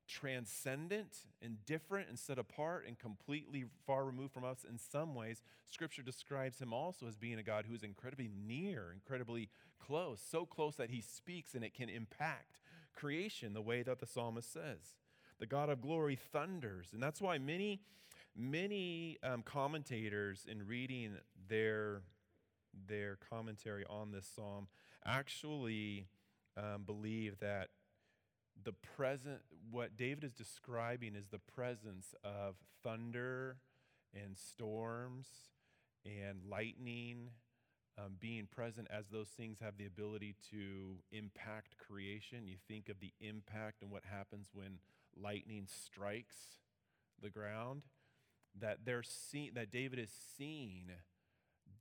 transcendent 0.07 1.19
and 1.41 1.63
different 1.65 2.09
and 2.09 2.19
set 2.19 2.37
apart 2.37 2.85
and 2.85 2.99
completely 2.99 3.65
far 3.85 4.03
removed 4.03 4.33
from 4.33 4.43
us 4.43 4.65
in 4.69 4.77
some 4.77 5.15
ways, 5.15 5.41
Scripture 5.67 6.01
describes 6.01 6.59
him 6.59 6.73
also 6.73 7.07
as 7.07 7.15
being 7.15 7.39
a 7.39 7.43
God 7.43 7.65
who 7.67 7.73
is 7.73 7.83
incredibly 7.83 8.29
near, 8.45 8.91
incredibly 8.93 9.49
close, 9.79 10.21
so 10.21 10.45
close 10.45 10.75
that 10.75 10.89
he 10.89 11.01
speaks 11.01 11.53
and 11.55 11.63
it 11.63 11.73
can 11.73 11.89
impact 11.89 12.59
creation 12.93 13.53
the 13.53 13.61
way 13.61 13.83
that 13.83 13.99
the 13.99 14.05
psalmist 14.05 14.51
says. 14.51 14.95
The 15.39 15.47
God 15.47 15.69
of 15.69 15.81
glory 15.81 16.19
thunders. 16.31 16.89
And 16.93 17.01
that's 17.01 17.21
why 17.21 17.37
many, 17.37 17.81
many 18.35 19.17
um, 19.23 19.41
commentators, 19.41 20.45
in 20.49 20.67
reading 20.67 21.13
their, 21.49 22.01
their 22.87 23.17
commentary 23.29 23.85
on 23.89 24.11
this 24.11 24.27
psalm, 24.35 24.67
actually 25.05 26.07
um, 26.57 26.83
believe 26.85 27.39
that 27.39 27.69
the 28.63 28.73
present, 28.73 29.39
what 29.69 29.97
David 29.97 30.23
is 30.23 30.33
describing 30.33 31.15
is 31.15 31.27
the 31.27 31.39
presence 31.39 32.13
of 32.23 32.55
thunder 32.83 33.57
and 34.13 34.37
storms 34.37 35.27
and 36.05 36.39
lightning 36.49 37.29
um, 37.97 38.13
being 38.19 38.47
present 38.49 38.87
as 38.89 39.07
those 39.07 39.27
things 39.29 39.59
have 39.59 39.77
the 39.77 39.85
ability 39.85 40.35
to 40.51 40.97
impact 41.11 41.75
creation. 41.77 42.47
You 42.47 42.57
think 42.67 42.89
of 42.89 42.99
the 42.99 43.13
impact 43.19 43.81
and 43.81 43.91
what 43.91 44.03
happens 44.05 44.47
when 44.53 44.79
lightning 45.15 45.67
strikes 45.67 46.35
the 47.21 47.29
ground. 47.29 47.83
That 48.59 48.79
they're 48.85 49.03
see- 49.03 49.51
that 49.51 49.71
David 49.71 49.99
is 49.99 50.11
seeing 50.37 50.91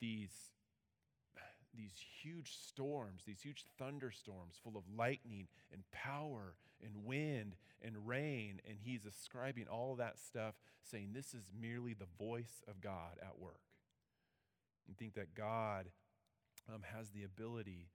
these 0.01 0.53
these 1.75 1.93
huge 2.23 2.53
storms, 2.69 3.23
these 3.27 3.41
huge 3.41 3.65
thunderstorms 3.79 4.59
full 4.63 4.77
of 4.77 4.85
lightning 4.97 5.49
and 5.73 5.83
power 5.93 6.55
and 6.85 7.05
wind 7.05 7.57
and 7.83 8.07
rain. 8.07 8.61
And 8.69 8.79
he's 8.81 9.07
ascribing 9.07 9.67
all 9.69 9.93
of 9.93 9.99
that 9.99 10.19
stuff, 10.19 10.55
saying 10.83 11.11
this 11.13 11.35
is 11.35 11.51
merely 11.59 11.95
the 11.95 12.07
voice 12.19 12.63
of 12.69 12.81
God 12.81 13.19
at 13.23 13.39
work. 13.39 13.61
And 14.87 14.97
think 14.97 15.15
that 15.15 15.35
God 15.35 15.87
um, 16.73 16.83
has 16.95 17.11
the 17.11 17.25
ability 17.25 17.89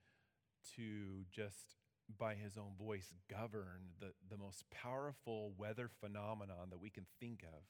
to 0.75 1.25
just 1.31 1.75
by 2.17 2.35
his 2.35 2.57
own 2.57 2.73
voice 2.79 3.13
govern 3.29 3.93
the, 3.99 4.13
the 4.29 4.37
most 4.37 4.63
powerful 4.69 5.53
weather 5.57 5.89
phenomenon 5.99 6.69
that 6.69 6.79
we 6.79 6.89
can 6.89 7.05
think 7.19 7.43
of 7.43 7.63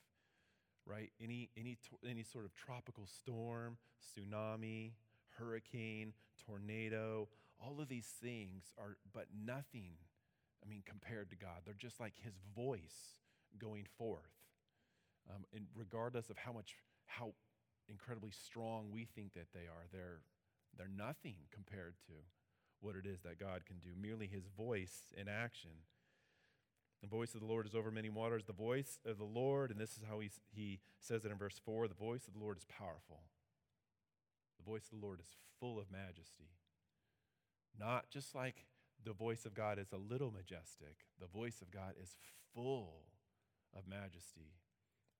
right 0.86 1.10
any 1.20 1.50
any 1.56 1.76
any 2.08 2.22
sort 2.22 2.44
of 2.44 2.54
tropical 2.54 3.06
storm 3.06 3.78
tsunami 3.98 4.92
hurricane, 5.38 6.12
tornado, 6.46 7.28
all 7.60 7.80
of 7.80 7.88
these 7.88 8.08
things 8.22 8.72
are 8.78 8.96
but 9.12 9.26
nothing, 9.34 9.92
I 10.64 10.68
mean, 10.68 10.82
compared 10.84 11.30
to 11.30 11.36
God. 11.36 11.62
They're 11.64 11.74
just 11.74 12.00
like 12.00 12.14
His 12.22 12.34
voice 12.54 13.16
going 13.58 13.86
forth. 13.98 14.32
Um, 15.28 15.44
and 15.54 15.66
regardless 15.74 16.30
of 16.30 16.36
how 16.36 16.52
much, 16.52 16.74
how 17.06 17.32
incredibly 17.88 18.30
strong 18.30 18.90
we 18.92 19.04
think 19.04 19.34
that 19.34 19.52
they 19.54 19.66
are, 19.66 19.86
they're, 19.92 20.20
they're 20.76 20.90
nothing 20.94 21.36
compared 21.52 21.94
to 22.06 22.12
what 22.80 22.94
it 22.94 23.06
is 23.06 23.22
that 23.22 23.40
God 23.40 23.64
can 23.66 23.78
do. 23.78 23.90
Merely 24.00 24.26
His 24.26 24.46
voice 24.56 25.12
in 25.16 25.28
action. 25.28 25.70
The 27.02 27.08
voice 27.08 27.34
of 27.34 27.40
the 27.40 27.46
Lord 27.46 27.66
is 27.66 27.74
over 27.74 27.90
many 27.90 28.08
waters. 28.08 28.44
The 28.44 28.52
voice 28.52 28.98
of 29.04 29.18
the 29.18 29.24
Lord, 29.24 29.70
and 29.70 29.80
this 29.80 29.92
is 29.92 30.02
how 30.08 30.20
he, 30.20 30.30
he 30.50 30.80
says 30.98 31.24
it 31.24 31.30
in 31.30 31.36
verse 31.36 31.60
4 31.64 31.88
the 31.88 31.94
voice 31.94 32.26
of 32.26 32.34
the 32.34 32.40
Lord 32.40 32.56
is 32.56 32.64
powerful. 32.64 33.20
The 34.58 34.70
voice 34.70 34.84
of 34.92 35.00
the 35.00 35.06
Lord 35.06 35.20
is 35.20 35.34
full 35.60 35.78
of 35.78 35.90
majesty. 35.90 36.50
Not 37.78 38.10
just 38.10 38.34
like 38.34 38.66
the 39.04 39.12
voice 39.12 39.44
of 39.44 39.54
God 39.54 39.78
is 39.78 39.92
a 39.92 39.96
little 39.96 40.30
majestic, 40.30 41.06
the 41.20 41.26
voice 41.26 41.60
of 41.60 41.70
God 41.70 41.94
is 42.02 42.16
full 42.54 43.04
of 43.76 43.86
majesty. 43.86 44.54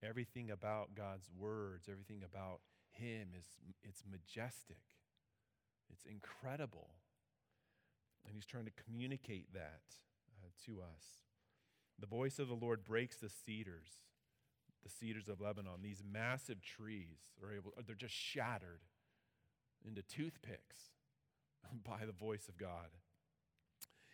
Everything 0.03 0.51
about 0.51 0.95
God's 0.95 1.29
words, 1.37 1.89
everything 1.91 2.23
about 2.25 2.61
him 2.91 3.29
is 3.37 3.45
it's 3.83 4.03
majestic. 4.11 4.83
It's 5.91 6.05
incredible. 6.05 6.91
And 8.27 8.35
he's 8.35 8.47
trying 8.47 8.65
to 8.65 8.83
communicate 8.85 9.53
that 9.53 9.83
uh, 10.43 10.49
to 10.67 10.81
us. 10.81 11.23
The 11.99 12.07
voice 12.07 12.39
of 12.39 12.49
the 12.49 12.55
Lord 12.55 12.85
breaks 12.85 13.17
the 13.17 13.29
cedars, 13.29 13.89
the 14.83 14.91
cedars 14.91 15.29
of 15.29 15.41
Lebanon. 15.41 15.81
These 15.83 16.03
massive 16.11 16.61
trees 16.61 17.19
are 17.43 17.53
able, 17.53 17.73
they're 17.87 17.95
just 17.95 18.15
shattered 18.15 18.81
into 19.85 20.03
toothpicks 20.03 20.91
by 21.85 22.05
the 22.05 22.13
voice 22.13 22.49
of 22.49 22.57
God. 22.57 22.89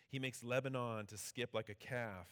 He 0.09 0.19
makes 0.19 0.43
Lebanon 0.43 1.07
to 1.07 1.17
skip 1.17 1.53
like 1.53 1.69
a 1.69 1.75
calf 1.75 2.27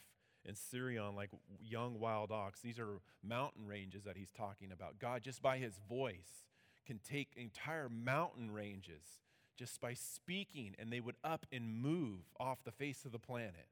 and 0.46 0.56
Sirion 0.56 1.14
like 1.14 1.30
young 1.60 1.98
wild 1.98 2.30
ox. 2.30 2.60
These 2.60 2.78
are 2.78 3.00
mountain 3.22 3.66
ranges 3.66 4.04
that 4.04 4.16
he's 4.16 4.30
talking 4.30 4.72
about. 4.72 4.98
God, 4.98 5.22
just 5.22 5.42
by 5.42 5.58
his 5.58 5.78
voice, 5.88 6.46
can 6.86 6.98
take 6.98 7.28
entire 7.36 7.88
mountain 7.88 8.50
ranges 8.50 9.20
just 9.56 9.80
by 9.80 9.94
speaking, 9.94 10.74
and 10.78 10.92
they 10.92 11.00
would 11.00 11.16
up 11.22 11.46
and 11.52 11.80
move 11.80 12.20
off 12.40 12.64
the 12.64 12.72
face 12.72 13.04
of 13.04 13.12
the 13.12 13.18
planet. 13.18 13.68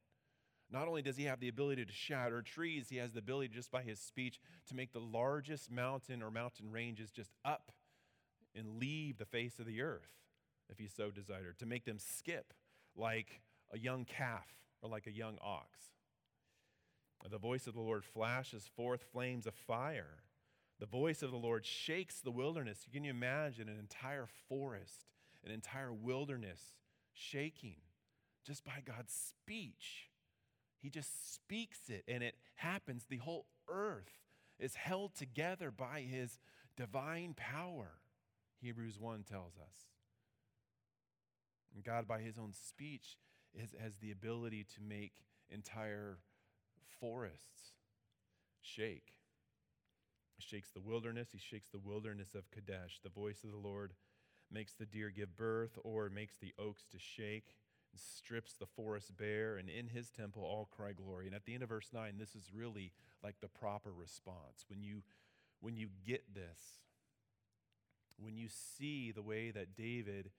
Not 0.70 0.86
only 0.86 1.02
does 1.02 1.16
he 1.16 1.24
have 1.24 1.40
the 1.40 1.48
ability 1.48 1.84
to 1.84 1.92
shatter 1.92 2.42
trees, 2.42 2.88
he 2.88 2.98
has 2.98 3.12
the 3.12 3.18
ability 3.18 3.48
just 3.48 3.72
by 3.72 3.82
his 3.82 3.98
speech 3.98 4.40
to 4.68 4.76
make 4.76 4.92
the 4.92 5.00
largest 5.00 5.70
mountain 5.70 6.22
or 6.22 6.30
mountain 6.30 6.70
ranges 6.70 7.10
just 7.10 7.32
up 7.44 7.72
and 8.54 8.78
leave 8.80 9.18
the 9.18 9.24
face 9.24 9.58
of 9.58 9.66
the 9.66 9.82
earth 9.82 10.10
if 10.70 10.78
he 10.78 10.86
so 10.86 11.10
desired, 11.10 11.58
to 11.58 11.66
make 11.66 11.84
them 11.84 11.98
skip 11.98 12.54
like 12.96 13.40
a 13.72 13.78
young 13.78 14.04
calf 14.04 14.46
or 14.82 14.88
like 14.88 15.06
a 15.06 15.12
young 15.12 15.36
ox. 15.42 15.78
The 17.28 17.38
voice 17.38 17.66
of 17.66 17.74
the 17.74 17.80
Lord 17.80 18.04
flashes 18.04 18.70
forth 18.76 19.04
flames 19.12 19.46
of 19.46 19.54
fire. 19.54 20.22
The 20.78 20.86
voice 20.86 21.22
of 21.22 21.30
the 21.30 21.36
Lord 21.36 21.66
shakes 21.66 22.20
the 22.20 22.30
wilderness. 22.30 22.86
Can 22.90 23.04
you 23.04 23.10
imagine 23.10 23.68
an 23.68 23.78
entire 23.78 24.26
forest, 24.48 25.04
an 25.44 25.52
entire 25.52 25.92
wilderness 25.92 26.60
shaking 27.12 27.76
just 28.46 28.64
by 28.64 28.82
God's 28.84 29.12
speech? 29.12 30.08
He 30.78 30.88
just 30.88 31.34
speaks 31.34 31.90
it 31.90 32.04
and 32.08 32.22
it 32.22 32.36
happens. 32.54 33.04
The 33.04 33.18
whole 33.18 33.46
earth 33.68 34.18
is 34.58 34.74
held 34.74 35.14
together 35.14 35.70
by 35.70 36.00
his 36.00 36.38
divine 36.76 37.34
power. 37.36 37.99
Hebrews 38.60 38.98
1 38.98 39.24
tells 39.24 39.54
us. 39.56 39.88
And 41.74 41.84
God, 41.84 42.06
by 42.06 42.20
his 42.20 42.38
own 42.38 42.52
speech, 42.52 43.16
has 43.56 43.96
the 44.00 44.10
ability 44.10 44.64
to 44.74 44.82
make 44.82 45.12
entire 45.50 46.18
forests 47.00 47.72
shake. 48.60 49.14
He 50.36 50.42
shakes 50.42 50.70
the 50.70 50.80
wilderness, 50.80 51.28
he 51.32 51.38
shakes 51.38 51.68
the 51.72 51.78
wilderness 51.78 52.34
of 52.34 52.50
Kadesh. 52.50 53.00
The 53.02 53.08
voice 53.08 53.44
of 53.44 53.50
the 53.50 53.56
Lord 53.56 53.92
makes 54.50 54.72
the 54.72 54.86
deer 54.86 55.10
give 55.10 55.36
birth 55.36 55.78
or 55.84 56.08
makes 56.08 56.36
the 56.36 56.52
oaks 56.58 56.84
to 56.92 56.98
shake. 56.98 57.56
and 57.92 58.00
strips 58.00 58.54
the 58.54 58.66
forest 58.66 59.16
bare, 59.16 59.56
and 59.56 59.68
in 59.68 59.88
his 59.88 60.10
temple 60.10 60.42
all 60.44 60.68
cry 60.70 60.92
glory. 60.92 61.26
And 61.26 61.34
at 61.34 61.44
the 61.44 61.54
end 61.54 61.62
of 61.62 61.68
verse 61.70 61.90
9, 61.92 62.14
this 62.18 62.34
is 62.34 62.52
really 62.54 62.92
like 63.22 63.40
the 63.40 63.48
proper 63.48 63.92
response. 63.92 64.64
When 64.68 64.82
you, 64.82 65.02
when 65.60 65.76
you 65.76 65.88
get 66.06 66.34
this, 66.34 66.78
when 68.20 68.36
you 68.36 68.48
see 68.48 69.10
the 69.10 69.22
way 69.22 69.50
that 69.50 69.74
David 69.74 70.30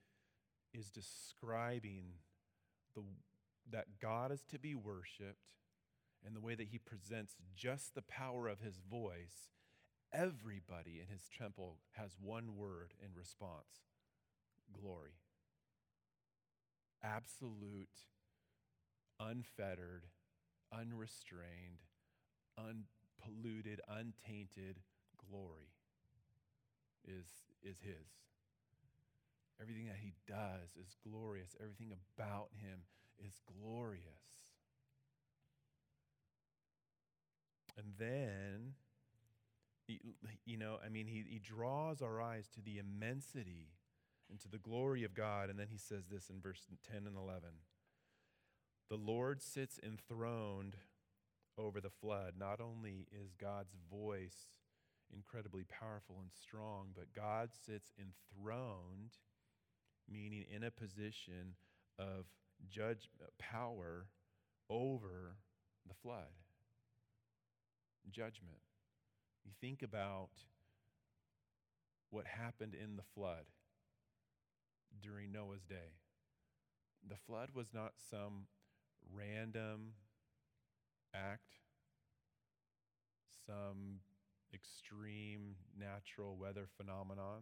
is 0.73 0.89
describing 0.89 2.05
the, 2.95 3.01
that 3.71 3.99
God 4.01 4.31
is 4.31 4.43
to 4.51 4.59
be 4.59 4.75
worshiped 4.75 5.49
and 6.25 6.35
the 6.35 6.41
way 6.41 6.55
that 6.55 6.67
he 6.67 6.77
presents 6.77 7.35
just 7.55 7.95
the 7.95 8.03
power 8.03 8.47
of 8.47 8.59
his 8.59 8.77
voice, 8.89 9.49
everybody 10.13 11.01
in 11.01 11.07
his 11.11 11.29
temple 11.37 11.77
has 11.93 12.17
one 12.21 12.55
word 12.55 12.93
in 13.03 13.09
response 13.17 13.81
glory. 14.79 15.19
Absolute, 17.03 18.05
unfettered, 19.19 20.05
unrestrained, 20.71 21.81
unpolluted, 22.57 23.81
untainted 23.89 24.79
glory 25.29 25.71
is, 27.07 27.27
is 27.63 27.77
his. 27.81 28.07
Everything 29.61 29.85
that 29.87 29.97
he 30.01 30.13
does 30.27 30.75
is 30.79 30.95
glorious. 31.07 31.55
Everything 31.59 31.93
about 32.15 32.49
him 32.55 32.79
is 33.23 33.39
glorious. 33.45 34.03
And 37.77 37.93
then, 37.97 38.73
you 40.45 40.57
know, 40.57 40.77
I 40.83 40.89
mean, 40.89 41.07
he, 41.07 41.23
he 41.27 41.39
draws 41.39 42.01
our 42.01 42.21
eyes 42.21 42.47
to 42.55 42.61
the 42.61 42.79
immensity 42.79 43.69
and 44.29 44.39
to 44.41 44.47
the 44.47 44.57
glory 44.57 45.03
of 45.03 45.13
God. 45.13 45.49
And 45.49 45.59
then 45.59 45.67
he 45.69 45.77
says 45.77 46.05
this 46.09 46.29
in 46.29 46.41
verse 46.41 46.65
10 46.91 47.05
and 47.05 47.17
11 47.17 47.41
The 48.89 48.97
Lord 48.97 49.41
sits 49.41 49.79
enthroned 49.83 50.77
over 51.57 51.79
the 51.79 51.89
flood. 51.89 52.33
Not 52.37 52.59
only 52.59 53.07
is 53.11 53.35
God's 53.39 53.75
voice 53.91 54.47
incredibly 55.13 55.63
powerful 55.63 56.17
and 56.19 56.31
strong, 56.31 56.89
but 56.95 57.13
God 57.15 57.49
sits 57.65 57.93
enthroned, 57.97 59.11
meaning 60.09 60.45
in 60.53 60.63
a 60.63 60.71
position 60.71 61.55
of 61.99 62.25
judge 62.69 63.09
power 63.39 64.07
over 64.69 65.35
the 65.87 65.95
flood. 66.01 66.31
Judgment. 68.11 68.61
You 69.45 69.51
think 69.59 69.81
about 69.83 70.29
what 72.09 72.25
happened 72.25 72.75
in 72.75 72.95
the 72.95 73.03
flood 73.15 73.45
during 75.01 75.31
Noah's 75.31 75.63
day. 75.63 75.95
The 77.07 77.15
flood 77.15 77.49
was 77.53 77.73
not 77.73 77.93
some 78.09 78.47
random 79.15 79.93
act, 81.15 81.57
some 83.45 83.99
extreme 84.53 85.55
natural 85.77 86.35
weather 86.35 86.67
phenomenon. 86.77 87.41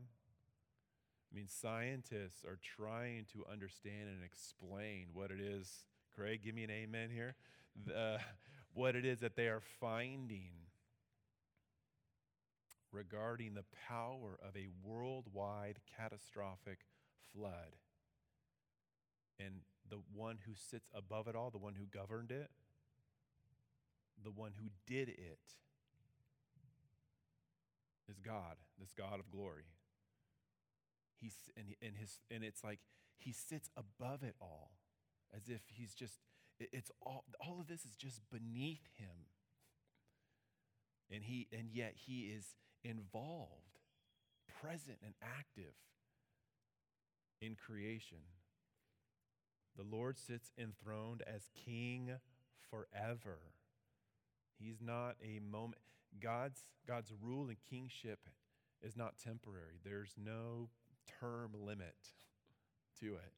I 1.32 1.36
mean, 1.36 1.48
scientists 1.48 2.44
are 2.46 2.58
trying 2.62 3.26
to 3.34 3.46
understand 3.52 4.10
and 4.10 4.24
explain 4.24 5.08
what 5.14 5.32
it 5.32 5.40
is. 5.40 5.84
Craig, 6.16 6.42
give 6.44 6.56
me 6.56 6.64
an 6.64 6.72
amen 6.72 7.10
here. 7.14 7.36
The, 7.86 8.20
what 8.74 8.96
it 8.96 9.06
is 9.06 9.20
that 9.20 9.36
they 9.36 9.48
are 9.48 9.62
finding 9.80 10.52
regarding 12.92 13.54
the 13.54 13.66
power 13.88 14.40
of 14.42 14.56
a 14.56 14.68
worldwide 14.84 15.80
catastrophic 15.96 16.80
flood. 17.34 17.76
And 19.40 19.62
the 19.90 20.00
one 20.14 20.40
who 20.46 20.54
sits 20.56 20.90
above 20.94 21.28
it 21.28 21.36
all, 21.36 21.50
the 21.52 21.58
one 21.58 21.76
who 21.76 21.86
governed 21.86 22.32
it, 22.32 22.50
the 24.24 24.32
one 24.32 24.54
who 24.60 24.70
did 24.88 25.10
it, 25.10 25.40
is 28.10 28.20
God, 28.20 28.56
this 28.80 28.92
God 28.92 29.20
of 29.20 29.32
glory. 29.32 29.66
He's, 31.20 31.36
and, 31.56 31.68
and, 31.82 31.98
his, 31.98 32.20
and 32.32 32.44
it's 32.44 32.64
like 32.64 32.80
he 33.18 33.32
sits 33.32 33.70
above 33.78 34.24
it 34.24 34.36
all 34.42 34.72
as 35.36 35.50
if 35.50 35.62
he's 35.68 35.94
just, 35.94 36.20
it's 36.60 36.92
all, 37.02 37.26
all 37.40 37.60
of 37.60 37.68
this 37.68 37.86
is 37.86 37.96
just 37.96 38.22
beneath 38.32 38.88
him. 38.96 39.28
And, 41.12 41.24
he, 41.24 41.48
and 41.52 41.70
yet 41.72 41.94
he 41.96 42.32
is 42.36 42.56
involved, 42.84 43.80
present, 44.62 44.98
and 45.04 45.14
active 45.22 45.74
in 47.42 47.56
creation. 47.56 48.20
The 49.76 49.84
Lord 49.84 50.18
sits 50.18 50.52
enthroned 50.58 51.24
as 51.26 51.50
king 51.66 52.12
forever. 52.70 53.40
He's 54.60 54.82
not 54.82 55.16
a 55.24 55.40
moment. 55.40 55.82
God's, 56.22 56.64
God's 56.88 57.12
rule 57.22 57.48
and 57.48 57.58
kingship 57.70 58.20
is 58.82 58.96
not 58.96 59.18
temporary, 59.18 59.80
there's 59.84 60.16
no 60.18 60.70
term 61.20 61.52
limit 61.54 62.14
to 63.00 63.16
it. 63.16 63.34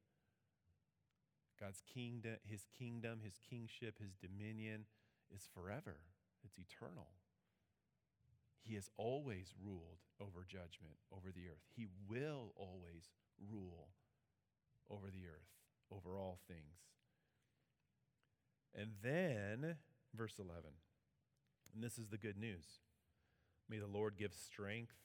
God's 1.59 1.81
kingdom, 1.93 2.37
his 2.43 2.65
kingdom, 2.77 3.19
his 3.23 3.39
kingship, 3.47 3.99
his 3.99 4.15
dominion 4.15 4.85
is 5.33 5.47
forever. 5.53 5.97
It's 6.43 6.57
eternal. 6.57 7.09
He 8.63 8.75
has 8.75 8.89
always 8.97 9.53
ruled 9.63 9.99
over 10.19 10.45
judgment 10.47 10.97
over 11.11 11.31
the 11.31 11.47
earth. 11.49 11.65
He 11.75 11.87
will 12.07 12.53
always 12.55 13.09
rule 13.39 13.89
over 14.89 15.07
the 15.11 15.27
earth, 15.27 15.49
over 15.91 16.17
all 16.17 16.39
things. 16.47 16.81
And 18.73 18.91
then, 19.03 19.75
verse 20.15 20.35
11, 20.39 20.61
and 21.73 21.83
this 21.83 21.97
is 21.97 22.07
the 22.07 22.17
good 22.17 22.37
news. 22.37 22.79
May 23.69 23.77
the 23.77 23.87
Lord 23.87 24.17
give 24.17 24.33
strength 24.33 24.95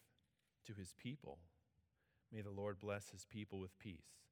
to 0.66 0.72
his 0.72 0.94
people. 1.00 1.38
May 2.32 2.40
the 2.40 2.50
Lord 2.50 2.78
bless 2.80 3.10
his 3.10 3.24
people 3.24 3.58
with 3.60 3.78
peace. 3.78 4.24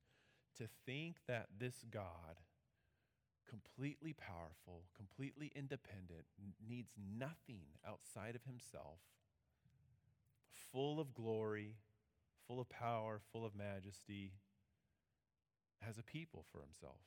To 0.59 0.69
think 0.87 1.17
that 1.27 1.47
this 1.59 1.85
God, 1.91 2.41
completely 3.49 4.13
powerful, 4.13 4.83
completely 4.97 5.53
independent, 5.55 6.27
needs 6.67 6.93
nothing 6.97 7.63
outside 7.87 8.35
of 8.35 8.45
himself, 8.45 8.99
full 10.73 11.01
of 11.01 11.15
glory, 11.15 11.77
full 12.47 12.61
of 12.61 12.69
power, 12.69 13.21
full 13.33 13.45
of 13.45 13.55
majesty, 13.55 14.33
has 15.81 15.99
a 15.99 16.03
people 16.03 16.45
for 16.51 16.61
himself. 16.61 17.01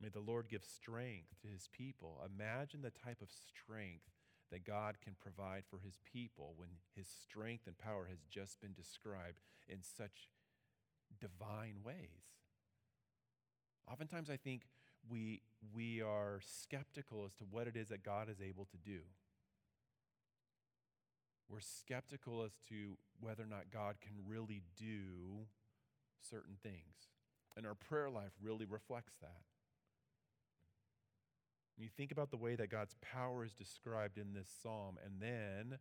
May 0.00 0.08
the 0.08 0.20
Lord 0.20 0.48
give 0.48 0.64
strength 0.64 1.28
to 1.42 1.48
his 1.48 1.68
people. 1.72 2.24
Imagine 2.24 2.82
the 2.82 2.90
type 2.90 3.20
of 3.20 3.28
strength 3.30 4.08
that 4.50 4.64
God 4.64 4.96
can 5.02 5.14
provide 5.20 5.64
for 5.68 5.78
his 5.78 5.98
people 6.10 6.54
when 6.56 6.68
his 6.96 7.06
strength 7.06 7.66
and 7.66 7.76
power 7.78 8.06
has 8.08 8.20
just 8.30 8.60
been 8.60 8.72
described 8.72 9.40
in 9.68 9.78
such 9.82 10.28
divine 11.20 11.76
ways. 11.84 12.24
Oftentimes, 13.90 14.30
I 14.30 14.36
think 14.36 14.62
we, 15.08 15.42
we 15.74 16.00
are 16.00 16.40
skeptical 16.42 17.24
as 17.26 17.34
to 17.34 17.44
what 17.50 17.66
it 17.66 17.76
is 17.76 17.88
that 17.88 18.02
God 18.02 18.28
is 18.28 18.40
able 18.40 18.66
to 18.66 18.76
do. 18.76 19.00
We're 21.48 21.60
skeptical 21.60 22.42
as 22.42 22.52
to 22.68 22.96
whether 23.20 23.42
or 23.42 23.46
not 23.46 23.72
God 23.72 23.96
can 24.00 24.12
really 24.26 24.62
do 24.78 25.46
certain 26.20 26.56
things. 26.62 27.08
And 27.56 27.66
our 27.66 27.74
prayer 27.74 28.08
life 28.08 28.30
really 28.40 28.64
reflects 28.64 29.14
that. 29.20 29.42
When 31.80 31.86
you 31.86 31.96
think 31.96 32.12
about 32.12 32.30
the 32.30 32.36
way 32.36 32.56
that 32.56 32.68
God's 32.68 32.94
power 33.00 33.42
is 33.42 33.54
described 33.54 34.18
in 34.18 34.34
this 34.34 34.50
psalm, 34.62 34.98
and 35.02 35.14
then 35.18 35.78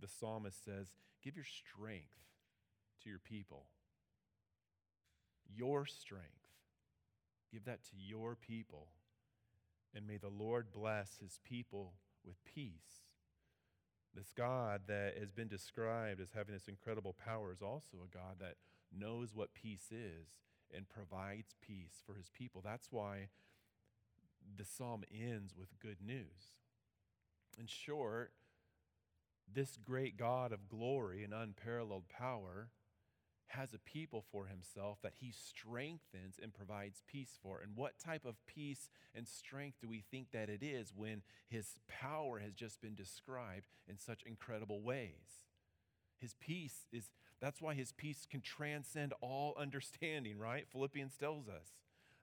the 0.00 0.06
psalmist 0.06 0.64
says, 0.64 0.92
Give 1.24 1.34
your 1.34 1.44
strength 1.44 2.22
to 3.02 3.10
your 3.10 3.18
people. 3.18 3.64
Your 5.52 5.86
strength. 5.86 6.54
Give 7.52 7.64
that 7.64 7.82
to 7.86 7.96
your 7.96 8.36
people. 8.36 8.90
And 9.92 10.06
may 10.06 10.18
the 10.18 10.28
Lord 10.28 10.66
bless 10.72 11.18
his 11.20 11.40
people 11.42 11.94
with 12.24 12.36
peace. 12.44 13.08
This 14.14 14.32
God 14.32 14.82
that 14.86 15.14
has 15.18 15.32
been 15.32 15.48
described 15.48 16.20
as 16.20 16.30
having 16.32 16.54
this 16.54 16.68
incredible 16.68 17.16
power 17.26 17.50
is 17.50 17.60
also 17.60 17.96
a 18.04 18.16
God 18.16 18.36
that 18.38 18.54
knows 18.96 19.34
what 19.34 19.52
peace 19.52 19.90
is 19.90 20.28
and 20.72 20.88
provides 20.88 21.56
peace 21.60 22.04
for 22.06 22.14
his 22.14 22.30
people. 22.32 22.60
That's 22.64 22.92
why 22.92 23.30
the 24.56 24.64
psalm 24.64 25.04
ends 25.12 25.54
with 25.56 25.78
good 25.80 25.98
news. 26.04 26.56
In 27.58 27.66
short, 27.66 28.32
this 29.52 29.76
great 29.76 30.16
God 30.16 30.52
of 30.52 30.68
glory 30.68 31.24
and 31.24 31.34
unparalleled 31.34 32.08
power 32.08 32.68
has 33.48 33.74
a 33.74 33.78
people 33.78 34.24
for 34.30 34.46
himself 34.46 34.98
that 35.02 35.14
he 35.20 35.32
strengthens 35.32 36.38
and 36.40 36.54
provides 36.54 37.02
peace 37.08 37.36
for. 37.42 37.60
And 37.60 37.76
what 37.76 37.98
type 37.98 38.24
of 38.24 38.36
peace 38.46 38.88
and 39.14 39.26
strength 39.26 39.78
do 39.80 39.88
we 39.88 40.04
think 40.08 40.28
that 40.32 40.48
it 40.48 40.62
is 40.62 40.92
when 40.94 41.22
his 41.48 41.80
power 41.88 42.38
has 42.38 42.52
just 42.52 42.80
been 42.80 42.94
described 42.94 43.66
in 43.88 43.98
such 43.98 44.22
incredible 44.22 44.80
ways? 44.82 45.46
His 46.20 46.34
peace 46.34 46.86
is, 46.92 47.10
that's 47.40 47.60
why 47.60 47.74
his 47.74 47.92
peace 47.92 48.24
can 48.30 48.40
transcend 48.40 49.14
all 49.20 49.56
understanding, 49.58 50.38
right? 50.38 50.66
Philippians 50.70 51.16
tells 51.16 51.48
us 51.48 51.72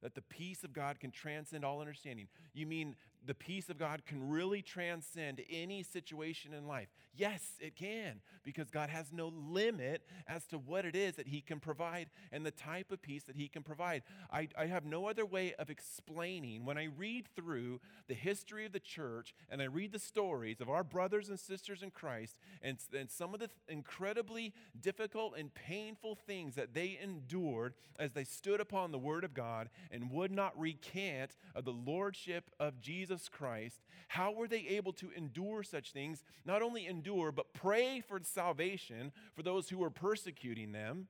that 0.02 0.16
the 0.16 0.22
peace 0.22 0.64
of 0.64 0.74
God 0.74 1.00
can 1.00 1.12
transcend 1.12 1.66
all 1.66 1.80
understanding. 1.80 2.28
You 2.54 2.66
mean 2.66 2.96
the 3.28 3.36
peace 3.36 3.70
of 3.70 3.78
God 3.78 4.06
can 4.06 4.30
really 4.30 4.62
transcend 4.62 5.42
any 5.50 5.84
situation 5.84 6.54
in 6.54 6.68
life? 6.68 6.88
Yes, 7.16 7.42
it 7.60 7.76
can, 7.76 8.22
because 8.44 8.70
God 8.70 8.90
has 8.90 9.12
no 9.12 9.34
limit 9.50 10.04
as 10.28 10.46
to 10.48 10.58
what 10.58 10.86
it 10.86 10.96
is 10.96 11.16
that 11.16 11.28
He 11.28 11.42
can 11.42 11.60
provide 11.60 12.10
and 12.32 12.46
the 12.46 12.52
type 12.52 12.92
of 12.92 13.02
peace 13.02 13.24
that 13.24 13.36
He 13.36 13.48
can 13.48 13.64
provide. 13.64 14.04
I, 14.32 14.48
I 14.58 14.68
have 14.68 14.86
no 14.86 15.08
other 15.08 15.26
way 15.26 15.54
of 15.58 15.70
explaining 15.70 16.64
when 16.64 16.78
I 16.78 16.86
read 16.86 17.28
through 17.36 17.82
the 18.08 18.14
history 18.14 18.66
of 18.66 18.72
the 18.72 18.80
church 18.80 19.34
and 19.50 19.62
I 19.62 19.66
read 19.66 19.92
the 19.92 20.00
stories 20.00 20.62
of 20.62 20.70
our 20.70 20.84
brothers 20.84 21.30
and 21.30 21.40
sisters 21.40 21.84
in 21.84 21.92
Christ 21.92 22.38
and, 22.62 22.78
and 22.98 23.10
some 23.10 23.34
of 23.34 23.40
the 23.40 23.50
incredibly 23.68 24.54
difficult 24.80 25.34
and 25.38 25.54
painful 25.54 26.16
things 26.16 26.56
that 26.56 26.74
they 26.74 27.00
endured 27.02 27.74
as 28.00 28.12
they 28.12 28.24
stood 28.24 28.62
upon 28.62 28.92
the 28.92 28.98
Word 28.98 29.24
of 29.24 29.34
God 29.34 29.70
and 29.92 30.12
would 30.12 30.32
not 30.32 30.58
recant 30.60 31.36
of 31.56 31.66
the 31.66 31.72
Lordship 31.72 32.52
of 32.60 32.80
Jesus 32.80 33.17
Christ, 33.30 33.80
how 34.10 34.32
were 34.32 34.48
they 34.48 34.66
able 34.70 34.94
to 34.94 35.12
endure 35.12 35.64
such 35.64 35.92
things? 35.92 36.24
Not 36.46 36.62
only 36.62 36.88
endure, 36.88 37.32
but 37.32 37.54
pray 37.54 38.02
for 38.02 38.20
salvation 38.24 39.12
for 39.36 39.44
those 39.44 39.70
who 39.70 39.80
were 39.80 39.90
persecuting 39.90 40.72
them 40.72 41.08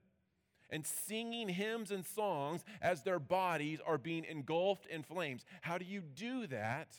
and 0.69 0.85
singing 0.85 1.49
hymns 1.49 1.91
and 1.91 2.05
songs 2.05 2.63
as 2.81 3.03
their 3.03 3.19
bodies 3.19 3.79
are 3.85 3.97
being 3.97 4.25
engulfed 4.25 4.85
in 4.87 5.03
flames. 5.03 5.45
How 5.61 5.77
do 5.77 5.85
you 5.85 6.01
do 6.01 6.47
that 6.47 6.89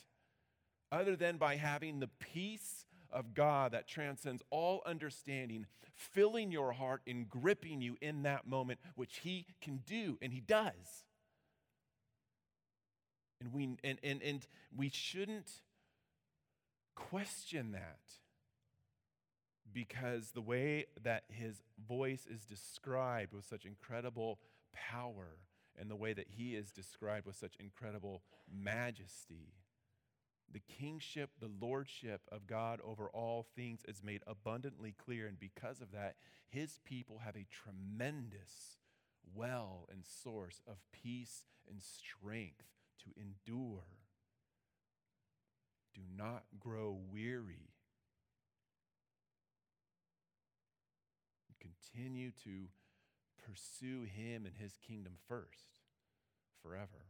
other 0.91 1.15
than 1.15 1.37
by 1.37 1.55
having 1.55 1.99
the 1.99 2.09
peace 2.19 2.85
of 3.11 3.33
God 3.33 3.71
that 3.71 3.87
transcends 3.87 4.43
all 4.49 4.81
understanding, 4.85 5.65
filling 5.93 6.51
your 6.51 6.71
heart 6.71 7.01
and 7.07 7.29
gripping 7.29 7.81
you 7.81 7.97
in 8.01 8.23
that 8.23 8.47
moment, 8.47 8.79
which 8.95 9.19
He 9.23 9.45
can 9.61 9.81
do, 9.85 10.17
and 10.21 10.33
He 10.33 10.41
does. 10.41 11.03
And 13.39 13.53
we, 13.53 13.69
and, 13.83 13.97
and, 14.03 14.21
and 14.21 14.47
we 14.75 14.89
shouldn't 14.89 15.49
question 16.95 17.71
that 17.71 17.99
because 19.73 20.31
the 20.31 20.41
way 20.41 20.85
that 21.03 21.23
his 21.29 21.61
voice 21.87 22.27
is 22.29 22.43
described 22.43 23.33
with 23.33 23.45
such 23.45 23.65
incredible 23.65 24.39
power 24.73 25.37
and 25.79 25.89
the 25.89 25.95
way 25.95 26.13
that 26.13 26.27
he 26.29 26.55
is 26.55 26.71
described 26.71 27.25
with 27.25 27.35
such 27.35 27.55
incredible 27.59 28.23
majesty. 28.51 29.53
The 30.51 30.61
kingship, 30.67 31.29
the 31.39 31.51
lordship 31.61 32.21
of 32.31 32.47
God 32.47 32.79
over 32.83 33.09
all 33.09 33.45
things 33.55 33.81
is 33.87 34.03
made 34.03 34.21
abundantly 34.25 34.95
clear, 34.97 35.27
and 35.27 35.39
because 35.39 35.79
of 35.79 35.91
that, 35.91 36.15
his 36.49 36.79
people 36.83 37.21
have 37.23 37.35
a 37.35 37.45
tremendous 37.49 38.79
well 39.35 39.87
and 39.91 40.03
source 40.03 40.61
of 40.67 40.77
peace 40.91 41.45
and 41.69 41.81
strength 41.81 42.65
to 43.03 43.19
endure. 43.19 43.83
Do 45.93 46.01
not 46.15 46.43
grow 46.59 46.97
weary. 47.11 47.69
Continue 51.59 52.31
to 52.43 52.67
pursue 53.45 54.03
Him 54.03 54.45
and 54.45 54.55
His 54.55 54.77
kingdom 54.77 55.13
first, 55.27 55.81
forever. 56.61 57.07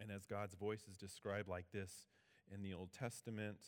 And 0.00 0.10
as 0.10 0.24
God's 0.24 0.54
voice 0.54 0.86
is 0.90 0.96
described 0.96 1.48
like 1.48 1.66
this 1.72 1.92
in 2.52 2.62
the 2.62 2.72
Old 2.72 2.92
Testament, 2.92 3.58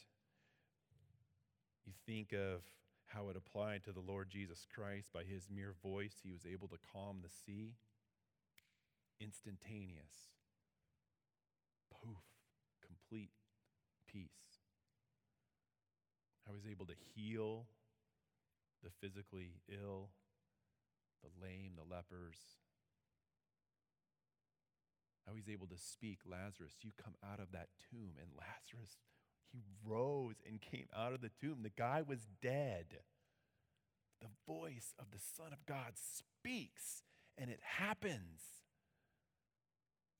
you 1.84 1.92
think 2.06 2.32
of 2.32 2.62
how 3.06 3.28
it 3.28 3.36
applied 3.36 3.84
to 3.84 3.92
the 3.92 4.00
Lord 4.00 4.30
Jesus 4.30 4.66
Christ. 4.74 5.12
By 5.12 5.24
his 5.24 5.48
mere 5.54 5.74
voice, 5.82 6.20
he 6.22 6.32
was 6.32 6.46
able 6.50 6.68
to 6.68 6.78
calm 6.92 7.18
the 7.22 7.28
sea. 7.28 7.74
Instantaneous 9.20 10.31
poof, 12.02 12.24
complete 12.84 13.30
peace. 14.06 14.28
I 16.48 16.52
was 16.52 16.66
able 16.70 16.86
to 16.86 16.94
heal 17.14 17.66
the 18.82 18.90
physically 19.00 19.60
ill, 19.68 20.10
the 21.22 21.30
lame, 21.44 21.72
the 21.76 21.94
lepers. 21.94 22.38
I 25.28 25.32
was 25.32 25.48
able 25.48 25.68
to 25.68 25.78
speak, 25.78 26.18
Lazarus, 26.28 26.74
you 26.82 26.90
come 27.02 27.14
out 27.22 27.38
of 27.38 27.52
that 27.52 27.68
tomb. 27.90 28.14
And 28.18 28.30
Lazarus, 28.36 28.98
he 29.52 29.62
rose 29.86 30.42
and 30.46 30.60
came 30.60 30.86
out 30.96 31.12
of 31.12 31.20
the 31.20 31.30
tomb. 31.40 31.58
The 31.62 31.70
guy 31.70 32.02
was 32.06 32.26
dead. 32.42 32.86
The 34.20 34.28
voice 34.46 34.94
of 34.98 35.06
the 35.12 35.20
Son 35.20 35.52
of 35.52 35.64
God 35.66 35.92
speaks, 35.94 37.02
and 37.38 37.50
it 37.50 37.60
happens. 37.62 38.61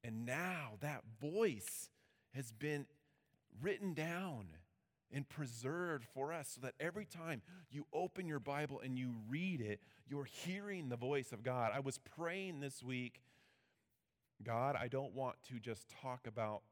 And 0.05 0.27
now 0.27 0.73
that 0.81 1.03
voice 1.21 1.91
has 2.35 2.53
been 2.53 2.87
written 3.61 3.95
down 3.95 4.47
and 5.13 5.29
preserved 5.29 6.07
for 6.15 6.33
us 6.33 6.53
so 6.55 6.61
that 6.63 6.75
every 6.81 7.05
time 7.05 7.43
you 7.71 7.87
open 7.93 8.27
your 8.27 8.41
Bible 8.41 8.81
and 8.83 8.99
you 8.99 9.15
read 9.29 9.61
it, 9.61 9.81
you're 10.09 10.25
hearing 10.25 10.89
the 10.89 10.97
voice 10.97 11.33
of 11.33 11.43
God. 11.43 11.73
I 11.75 11.81
was 11.81 11.99
praying 11.99 12.61
this 12.61 12.83
week, 12.83 13.21
God, 14.43 14.75
I 14.79 14.89
don't 14.89 15.15
want 15.15 15.37
to 15.51 15.61
just 15.61 15.91
talk 16.03 16.27
about, 16.27 16.63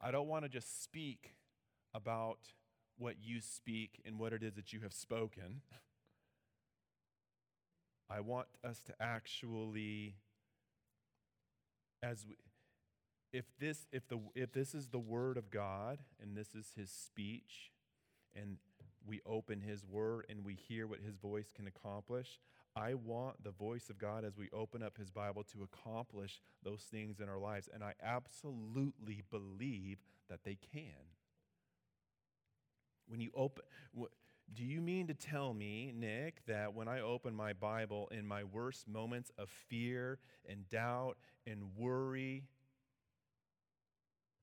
I 0.00 0.10
don't 0.10 0.28
want 0.28 0.44
to 0.44 0.48
just 0.48 0.84
speak 0.84 1.34
about 1.92 2.38
what 2.96 3.16
you 3.20 3.40
speak 3.40 4.00
and 4.06 4.18
what 4.18 4.32
it 4.32 4.42
is 4.42 4.54
that 4.54 4.72
you 4.72 4.80
have 4.80 4.94
spoken. 4.94 5.60
I 8.08 8.20
want 8.20 8.46
us 8.64 8.80
to 8.86 8.94
actually 9.00 10.14
as 12.02 12.26
we, 12.26 12.36
if 13.32 13.44
this 13.58 13.86
if 13.92 14.08
the 14.08 14.18
if 14.34 14.52
this 14.52 14.74
is 14.74 14.88
the 14.88 14.98
word 14.98 15.36
of 15.36 15.50
God 15.50 15.98
and 16.20 16.36
this 16.36 16.54
is 16.54 16.72
his 16.76 16.90
speech 16.90 17.70
and 18.34 18.56
we 19.06 19.20
open 19.26 19.60
his 19.60 19.84
word 19.84 20.26
and 20.28 20.44
we 20.44 20.54
hear 20.54 20.86
what 20.86 21.00
his 21.00 21.16
voice 21.16 21.52
can 21.54 21.66
accomplish 21.66 22.38
I 22.76 22.92
want 22.92 23.42
the 23.42 23.52
voice 23.52 23.88
of 23.88 23.98
God 23.98 24.22
as 24.24 24.36
we 24.36 24.50
open 24.52 24.82
up 24.82 24.98
his 24.98 25.10
Bible 25.10 25.42
to 25.44 25.62
accomplish 25.62 26.42
those 26.62 26.82
things 26.82 27.20
in 27.20 27.28
our 27.28 27.38
lives. 27.38 27.70
And 27.72 27.82
I 27.82 27.94
absolutely 28.02 29.22
believe 29.30 29.96
that 30.28 30.44
they 30.44 30.58
can. 30.72 30.82
When 33.08 33.20
you 33.20 33.30
open 33.34 33.64
do 34.54 34.64
you 34.64 34.80
mean 34.80 35.08
to 35.08 35.14
tell 35.14 35.52
me, 35.52 35.92
Nick, 35.94 36.44
that 36.46 36.74
when 36.74 36.88
I 36.88 37.00
open 37.00 37.34
my 37.34 37.52
Bible 37.52 38.08
in 38.10 38.26
my 38.26 38.44
worst 38.44 38.88
moments 38.88 39.30
of 39.38 39.48
fear 39.68 40.18
and 40.48 40.68
doubt 40.68 41.16
and 41.46 41.76
worry, 41.76 42.44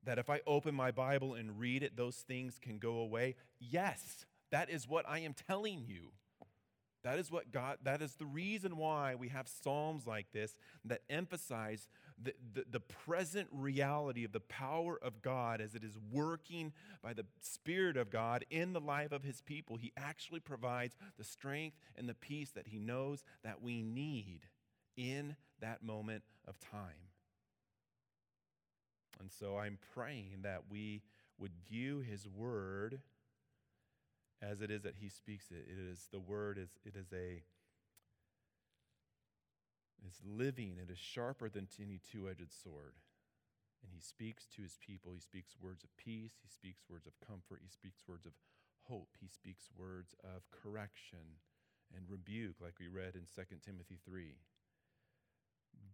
that 0.03 0.19
if 0.19 0.29
I 0.29 0.41
open 0.45 0.75
my 0.75 0.91
Bible 0.91 1.33
and 1.33 1.59
read 1.59 1.83
it, 1.83 1.95
those 1.95 2.17
things 2.17 2.59
can 2.61 2.79
go 2.79 2.97
away? 2.97 3.35
Yes, 3.59 4.25
that 4.51 4.69
is 4.69 4.87
what 4.87 5.07
I 5.07 5.19
am 5.19 5.33
telling 5.47 5.85
you. 5.87 6.11
That 7.03 7.19
is 7.19 7.31
what 7.31 7.51
God, 7.51 7.79
that 7.83 8.01
is 8.01 8.15
the 8.15 8.25
reason 8.25 8.77
why 8.77 9.15
we 9.15 9.27
have 9.29 9.47
Psalms 9.47 10.07
like 10.07 10.27
this 10.31 10.55
that 10.85 11.01
emphasize 11.09 11.87
the, 12.23 12.33
the, 12.53 12.65
the, 12.71 12.79
present 12.79 13.47
reality 13.51 14.23
of 14.23 14.31
the 14.31 14.39
power 14.39 14.99
of 15.01 15.21
God 15.21 15.61
as 15.61 15.75
it 15.75 15.83
is 15.83 15.97
working 16.11 16.73
by 17.01 17.13
the 17.13 17.25
Spirit 17.41 17.97
of 17.97 18.09
God 18.09 18.45
in 18.49 18.73
the 18.73 18.79
life 18.79 19.11
of 19.11 19.23
His 19.23 19.41
people. 19.41 19.77
He 19.77 19.91
actually 19.97 20.39
provides 20.39 20.95
the 21.17 21.23
strength 21.23 21.77
and 21.95 22.07
the 22.07 22.13
peace 22.13 22.51
that 22.51 22.67
He 22.67 22.79
knows 22.79 23.23
that 23.43 23.61
we 23.61 23.81
need 23.81 24.41
in 24.95 25.35
that 25.59 25.83
moment 25.83 26.23
of 26.47 26.59
time. 26.59 27.09
And 29.19 29.31
so 29.31 29.57
I'm 29.57 29.77
praying 29.93 30.39
that 30.43 30.63
we 30.69 31.01
would 31.39 31.53
view 31.69 31.99
His 31.99 32.27
Word 32.27 32.99
as 34.41 34.61
it 34.61 34.71
is 34.71 34.81
that 34.83 34.95
He 34.99 35.09
speaks 35.09 35.45
it. 35.51 35.65
It 35.69 35.91
is 35.91 36.07
the 36.11 36.19
Word 36.19 36.57
is 36.57 36.69
it 36.85 36.95
is 36.95 37.07
a 37.13 37.43
it's 40.07 40.21
living, 40.25 40.77
it 40.81 40.91
is 40.91 40.99
sharper 40.99 41.49
than 41.49 41.67
any 41.79 41.99
two 41.99 42.27
edged 42.27 42.51
sword. 42.51 42.95
And 43.83 43.91
he 43.91 43.99
speaks 43.99 44.47
to 44.55 44.63
his 44.63 44.79
people. 44.79 45.11
He 45.11 45.19
speaks 45.19 45.59
words 45.59 45.83
of 45.83 45.91
peace. 45.99 46.39
He 46.39 46.47
speaks 46.47 46.87
words 46.87 47.05
of 47.05 47.19
comfort. 47.19 47.59
He 47.59 47.69
speaks 47.69 48.07
words 48.07 48.25
of 48.25 48.31
hope. 48.87 49.15
He 49.19 49.27
speaks 49.27 49.67
words 49.75 50.15
of 50.23 50.47
correction 50.51 51.43
and 51.91 52.07
rebuke, 52.07 52.63
like 52.63 52.79
we 52.79 52.87
read 52.87 53.15
in 53.19 53.27
2 53.27 53.43
Timothy 53.59 53.99
3. 54.07 54.39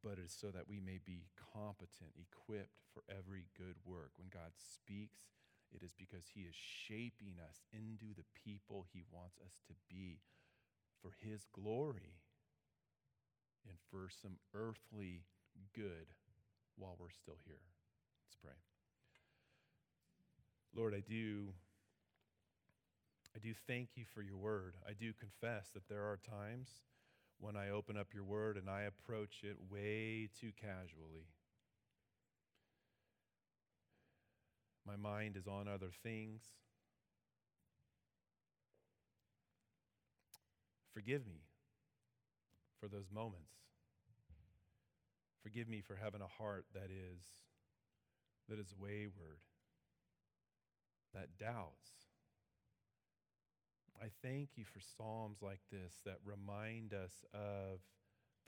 But 0.06 0.22
it 0.22 0.30
is 0.30 0.38
so 0.38 0.54
that 0.54 0.70
we 0.70 0.80
may 0.80 1.02
be 1.02 1.28
competent, 1.36 2.14
equipped 2.14 2.86
for 2.94 3.04
every 3.10 3.50
good 3.58 3.82
work. 3.84 4.14
When 4.16 4.30
God 4.30 4.54
speaks, 4.56 5.34
it 5.74 5.82
is 5.84 5.98
because 5.98 6.30
he 6.34 6.46
is 6.46 6.56
shaping 6.56 7.42
us 7.42 7.66
into 7.74 8.14
the 8.14 8.30
people 8.38 8.86
he 8.86 9.04
wants 9.12 9.38
us 9.42 9.62
to 9.68 9.74
be 9.90 10.22
for 11.02 11.12
his 11.20 11.46
glory 11.52 12.22
and 13.68 13.78
for 13.92 14.10
some 14.22 14.38
earthly 14.54 15.24
good 15.76 16.08
while 16.78 16.96
we're 17.00 17.10
still 17.10 17.38
here. 17.46 17.62
Let's 18.26 18.38
pray. 18.42 18.58
Lord, 20.76 20.94
I 20.94 21.02
do 21.02 21.54
I 23.36 23.40
do 23.40 23.54
thank 23.68 23.90
you 23.96 24.06
for 24.14 24.22
your 24.22 24.38
word. 24.38 24.76
I 24.88 24.94
do 24.94 25.14
confess 25.14 25.70
that 25.74 25.88
there 25.88 26.04
are 26.04 26.18
times 26.18 26.70
when 27.40 27.56
I 27.56 27.70
open 27.70 27.96
up 27.96 28.08
your 28.14 28.24
word 28.24 28.58
and 28.58 28.70
I 28.70 28.82
approach 28.82 29.44
it 29.44 29.58
way 29.70 30.30
too 30.40 30.52
casually. 30.60 31.28
My 34.86 34.96
mind 34.96 35.38
is 35.38 35.48
on 35.48 35.68
other 35.68 35.92
things. 36.04 36.42
Forgive 40.94 41.28
me 41.28 41.49
for 42.80 42.88
those 42.88 43.10
moments. 43.14 43.54
Forgive 45.44 45.68
me 45.68 45.82
for 45.82 45.96
having 45.96 46.22
a 46.22 46.42
heart 46.42 46.66
that 46.74 46.90
is 46.92 47.24
that 48.50 48.60
is 48.60 48.74
wayward, 48.80 49.40
that 51.14 51.38
doubts. 51.40 52.10
I 54.02 54.08
thank 54.24 54.50
you 54.56 54.64
for 54.64 54.80
psalms 54.80 55.38
like 55.42 55.60
this 55.72 55.94
that 56.06 56.18
remind 56.26 56.94
us 56.94 57.26
of 57.34 57.80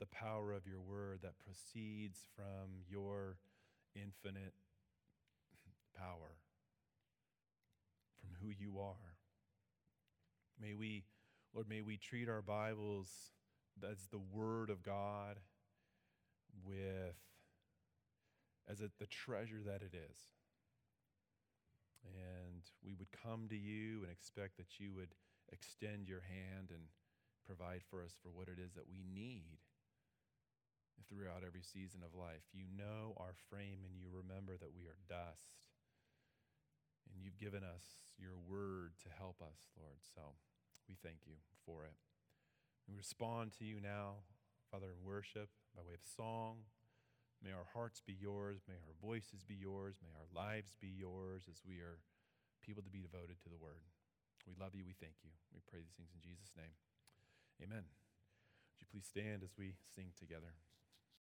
the 0.00 0.06
power 0.06 0.52
of 0.52 0.66
your 0.66 0.80
word 0.80 1.20
that 1.22 1.38
proceeds 1.38 2.18
from 2.34 2.80
your 2.88 3.36
infinite 3.94 4.54
power, 5.96 6.36
from 8.20 8.30
who 8.42 8.52
you 8.52 8.80
are. 8.80 9.16
May 10.60 10.74
we, 10.74 11.04
Lord, 11.54 11.68
may 11.68 11.82
we 11.82 11.96
treat 11.96 12.28
our 12.28 12.42
Bibles 12.42 13.08
as 13.80 14.06
the 14.10 14.18
Word 14.18 14.70
of 14.70 14.82
God 14.82 15.38
with 16.64 17.16
as 18.70 18.80
a, 18.80 18.90
the 18.98 19.06
treasure 19.06 19.60
that 19.66 19.82
it 19.82 19.94
is. 19.94 20.18
And 22.04 22.62
we 22.84 22.94
would 22.94 23.10
come 23.12 23.46
to 23.48 23.56
you 23.56 24.02
and 24.02 24.10
expect 24.10 24.56
that 24.56 24.78
you 24.78 24.92
would 24.94 25.14
extend 25.52 26.08
your 26.08 26.22
hand 26.22 26.70
and 26.70 26.90
provide 27.46 27.82
for 27.82 28.02
us 28.02 28.14
for 28.22 28.30
what 28.30 28.48
it 28.48 28.58
is 28.58 28.74
that 28.74 28.90
we 28.90 29.02
need 29.02 29.58
throughout 31.08 31.42
every 31.46 31.62
season 31.62 32.00
of 32.02 32.14
life. 32.14 32.46
You 32.52 32.64
know 32.70 33.14
our 33.18 33.34
frame 33.50 33.82
and 33.82 33.94
you 33.98 34.06
remember 34.10 34.56
that 34.58 34.74
we 34.74 34.86
are 34.86 34.98
dust. 35.08 35.70
And 37.10 37.20
you've 37.20 37.38
given 37.38 37.62
us 37.62 37.84
your 38.16 38.38
word 38.48 38.94
to 39.02 39.08
help 39.18 39.42
us, 39.42 39.68
Lord. 39.76 40.00
So 40.00 40.22
we 40.88 40.96
thank 41.02 41.26
you 41.26 41.34
for 41.66 41.84
it. 41.84 42.11
We 42.88 42.94
respond 42.96 43.52
to 43.58 43.64
you 43.64 43.80
now, 43.80 44.26
Father, 44.70 44.90
in 44.90 45.00
worship 45.06 45.48
by 45.74 45.82
way 45.82 45.94
of 45.94 46.04
song. 46.04 46.66
May 47.42 47.50
our 47.50 47.66
hearts 47.74 48.02
be 48.02 48.14
yours. 48.14 48.62
May 48.68 48.78
our 48.78 48.94
voices 49.02 49.42
be 49.42 49.58
yours. 49.58 49.98
May 50.02 50.14
our 50.14 50.30
lives 50.30 50.74
be 50.78 50.90
yours 50.90 51.50
as 51.50 51.62
we 51.66 51.82
are 51.82 51.98
people 52.62 52.82
to 52.82 52.90
be 52.90 53.02
devoted 53.02 53.42
to 53.42 53.50
the 53.50 53.58
word. 53.58 53.82
We 54.46 54.54
love 54.58 54.74
you. 54.74 54.86
We 54.86 54.94
thank 54.98 55.22
you. 55.22 55.30
We 55.54 55.62
pray 55.66 55.82
these 55.82 55.98
things 55.98 56.14
in 56.14 56.22
Jesus' 56.22 56.54
name. 56.54 56.74
Amen. 57.62 57.86
Would 57.86 58.78
you 58.78 58.86
please 58.90 59.06
stand 59.06 59.42
as 59.42 59.54
we 59.58 59.74
sing 59.94 60.14
together? 60.18 60.54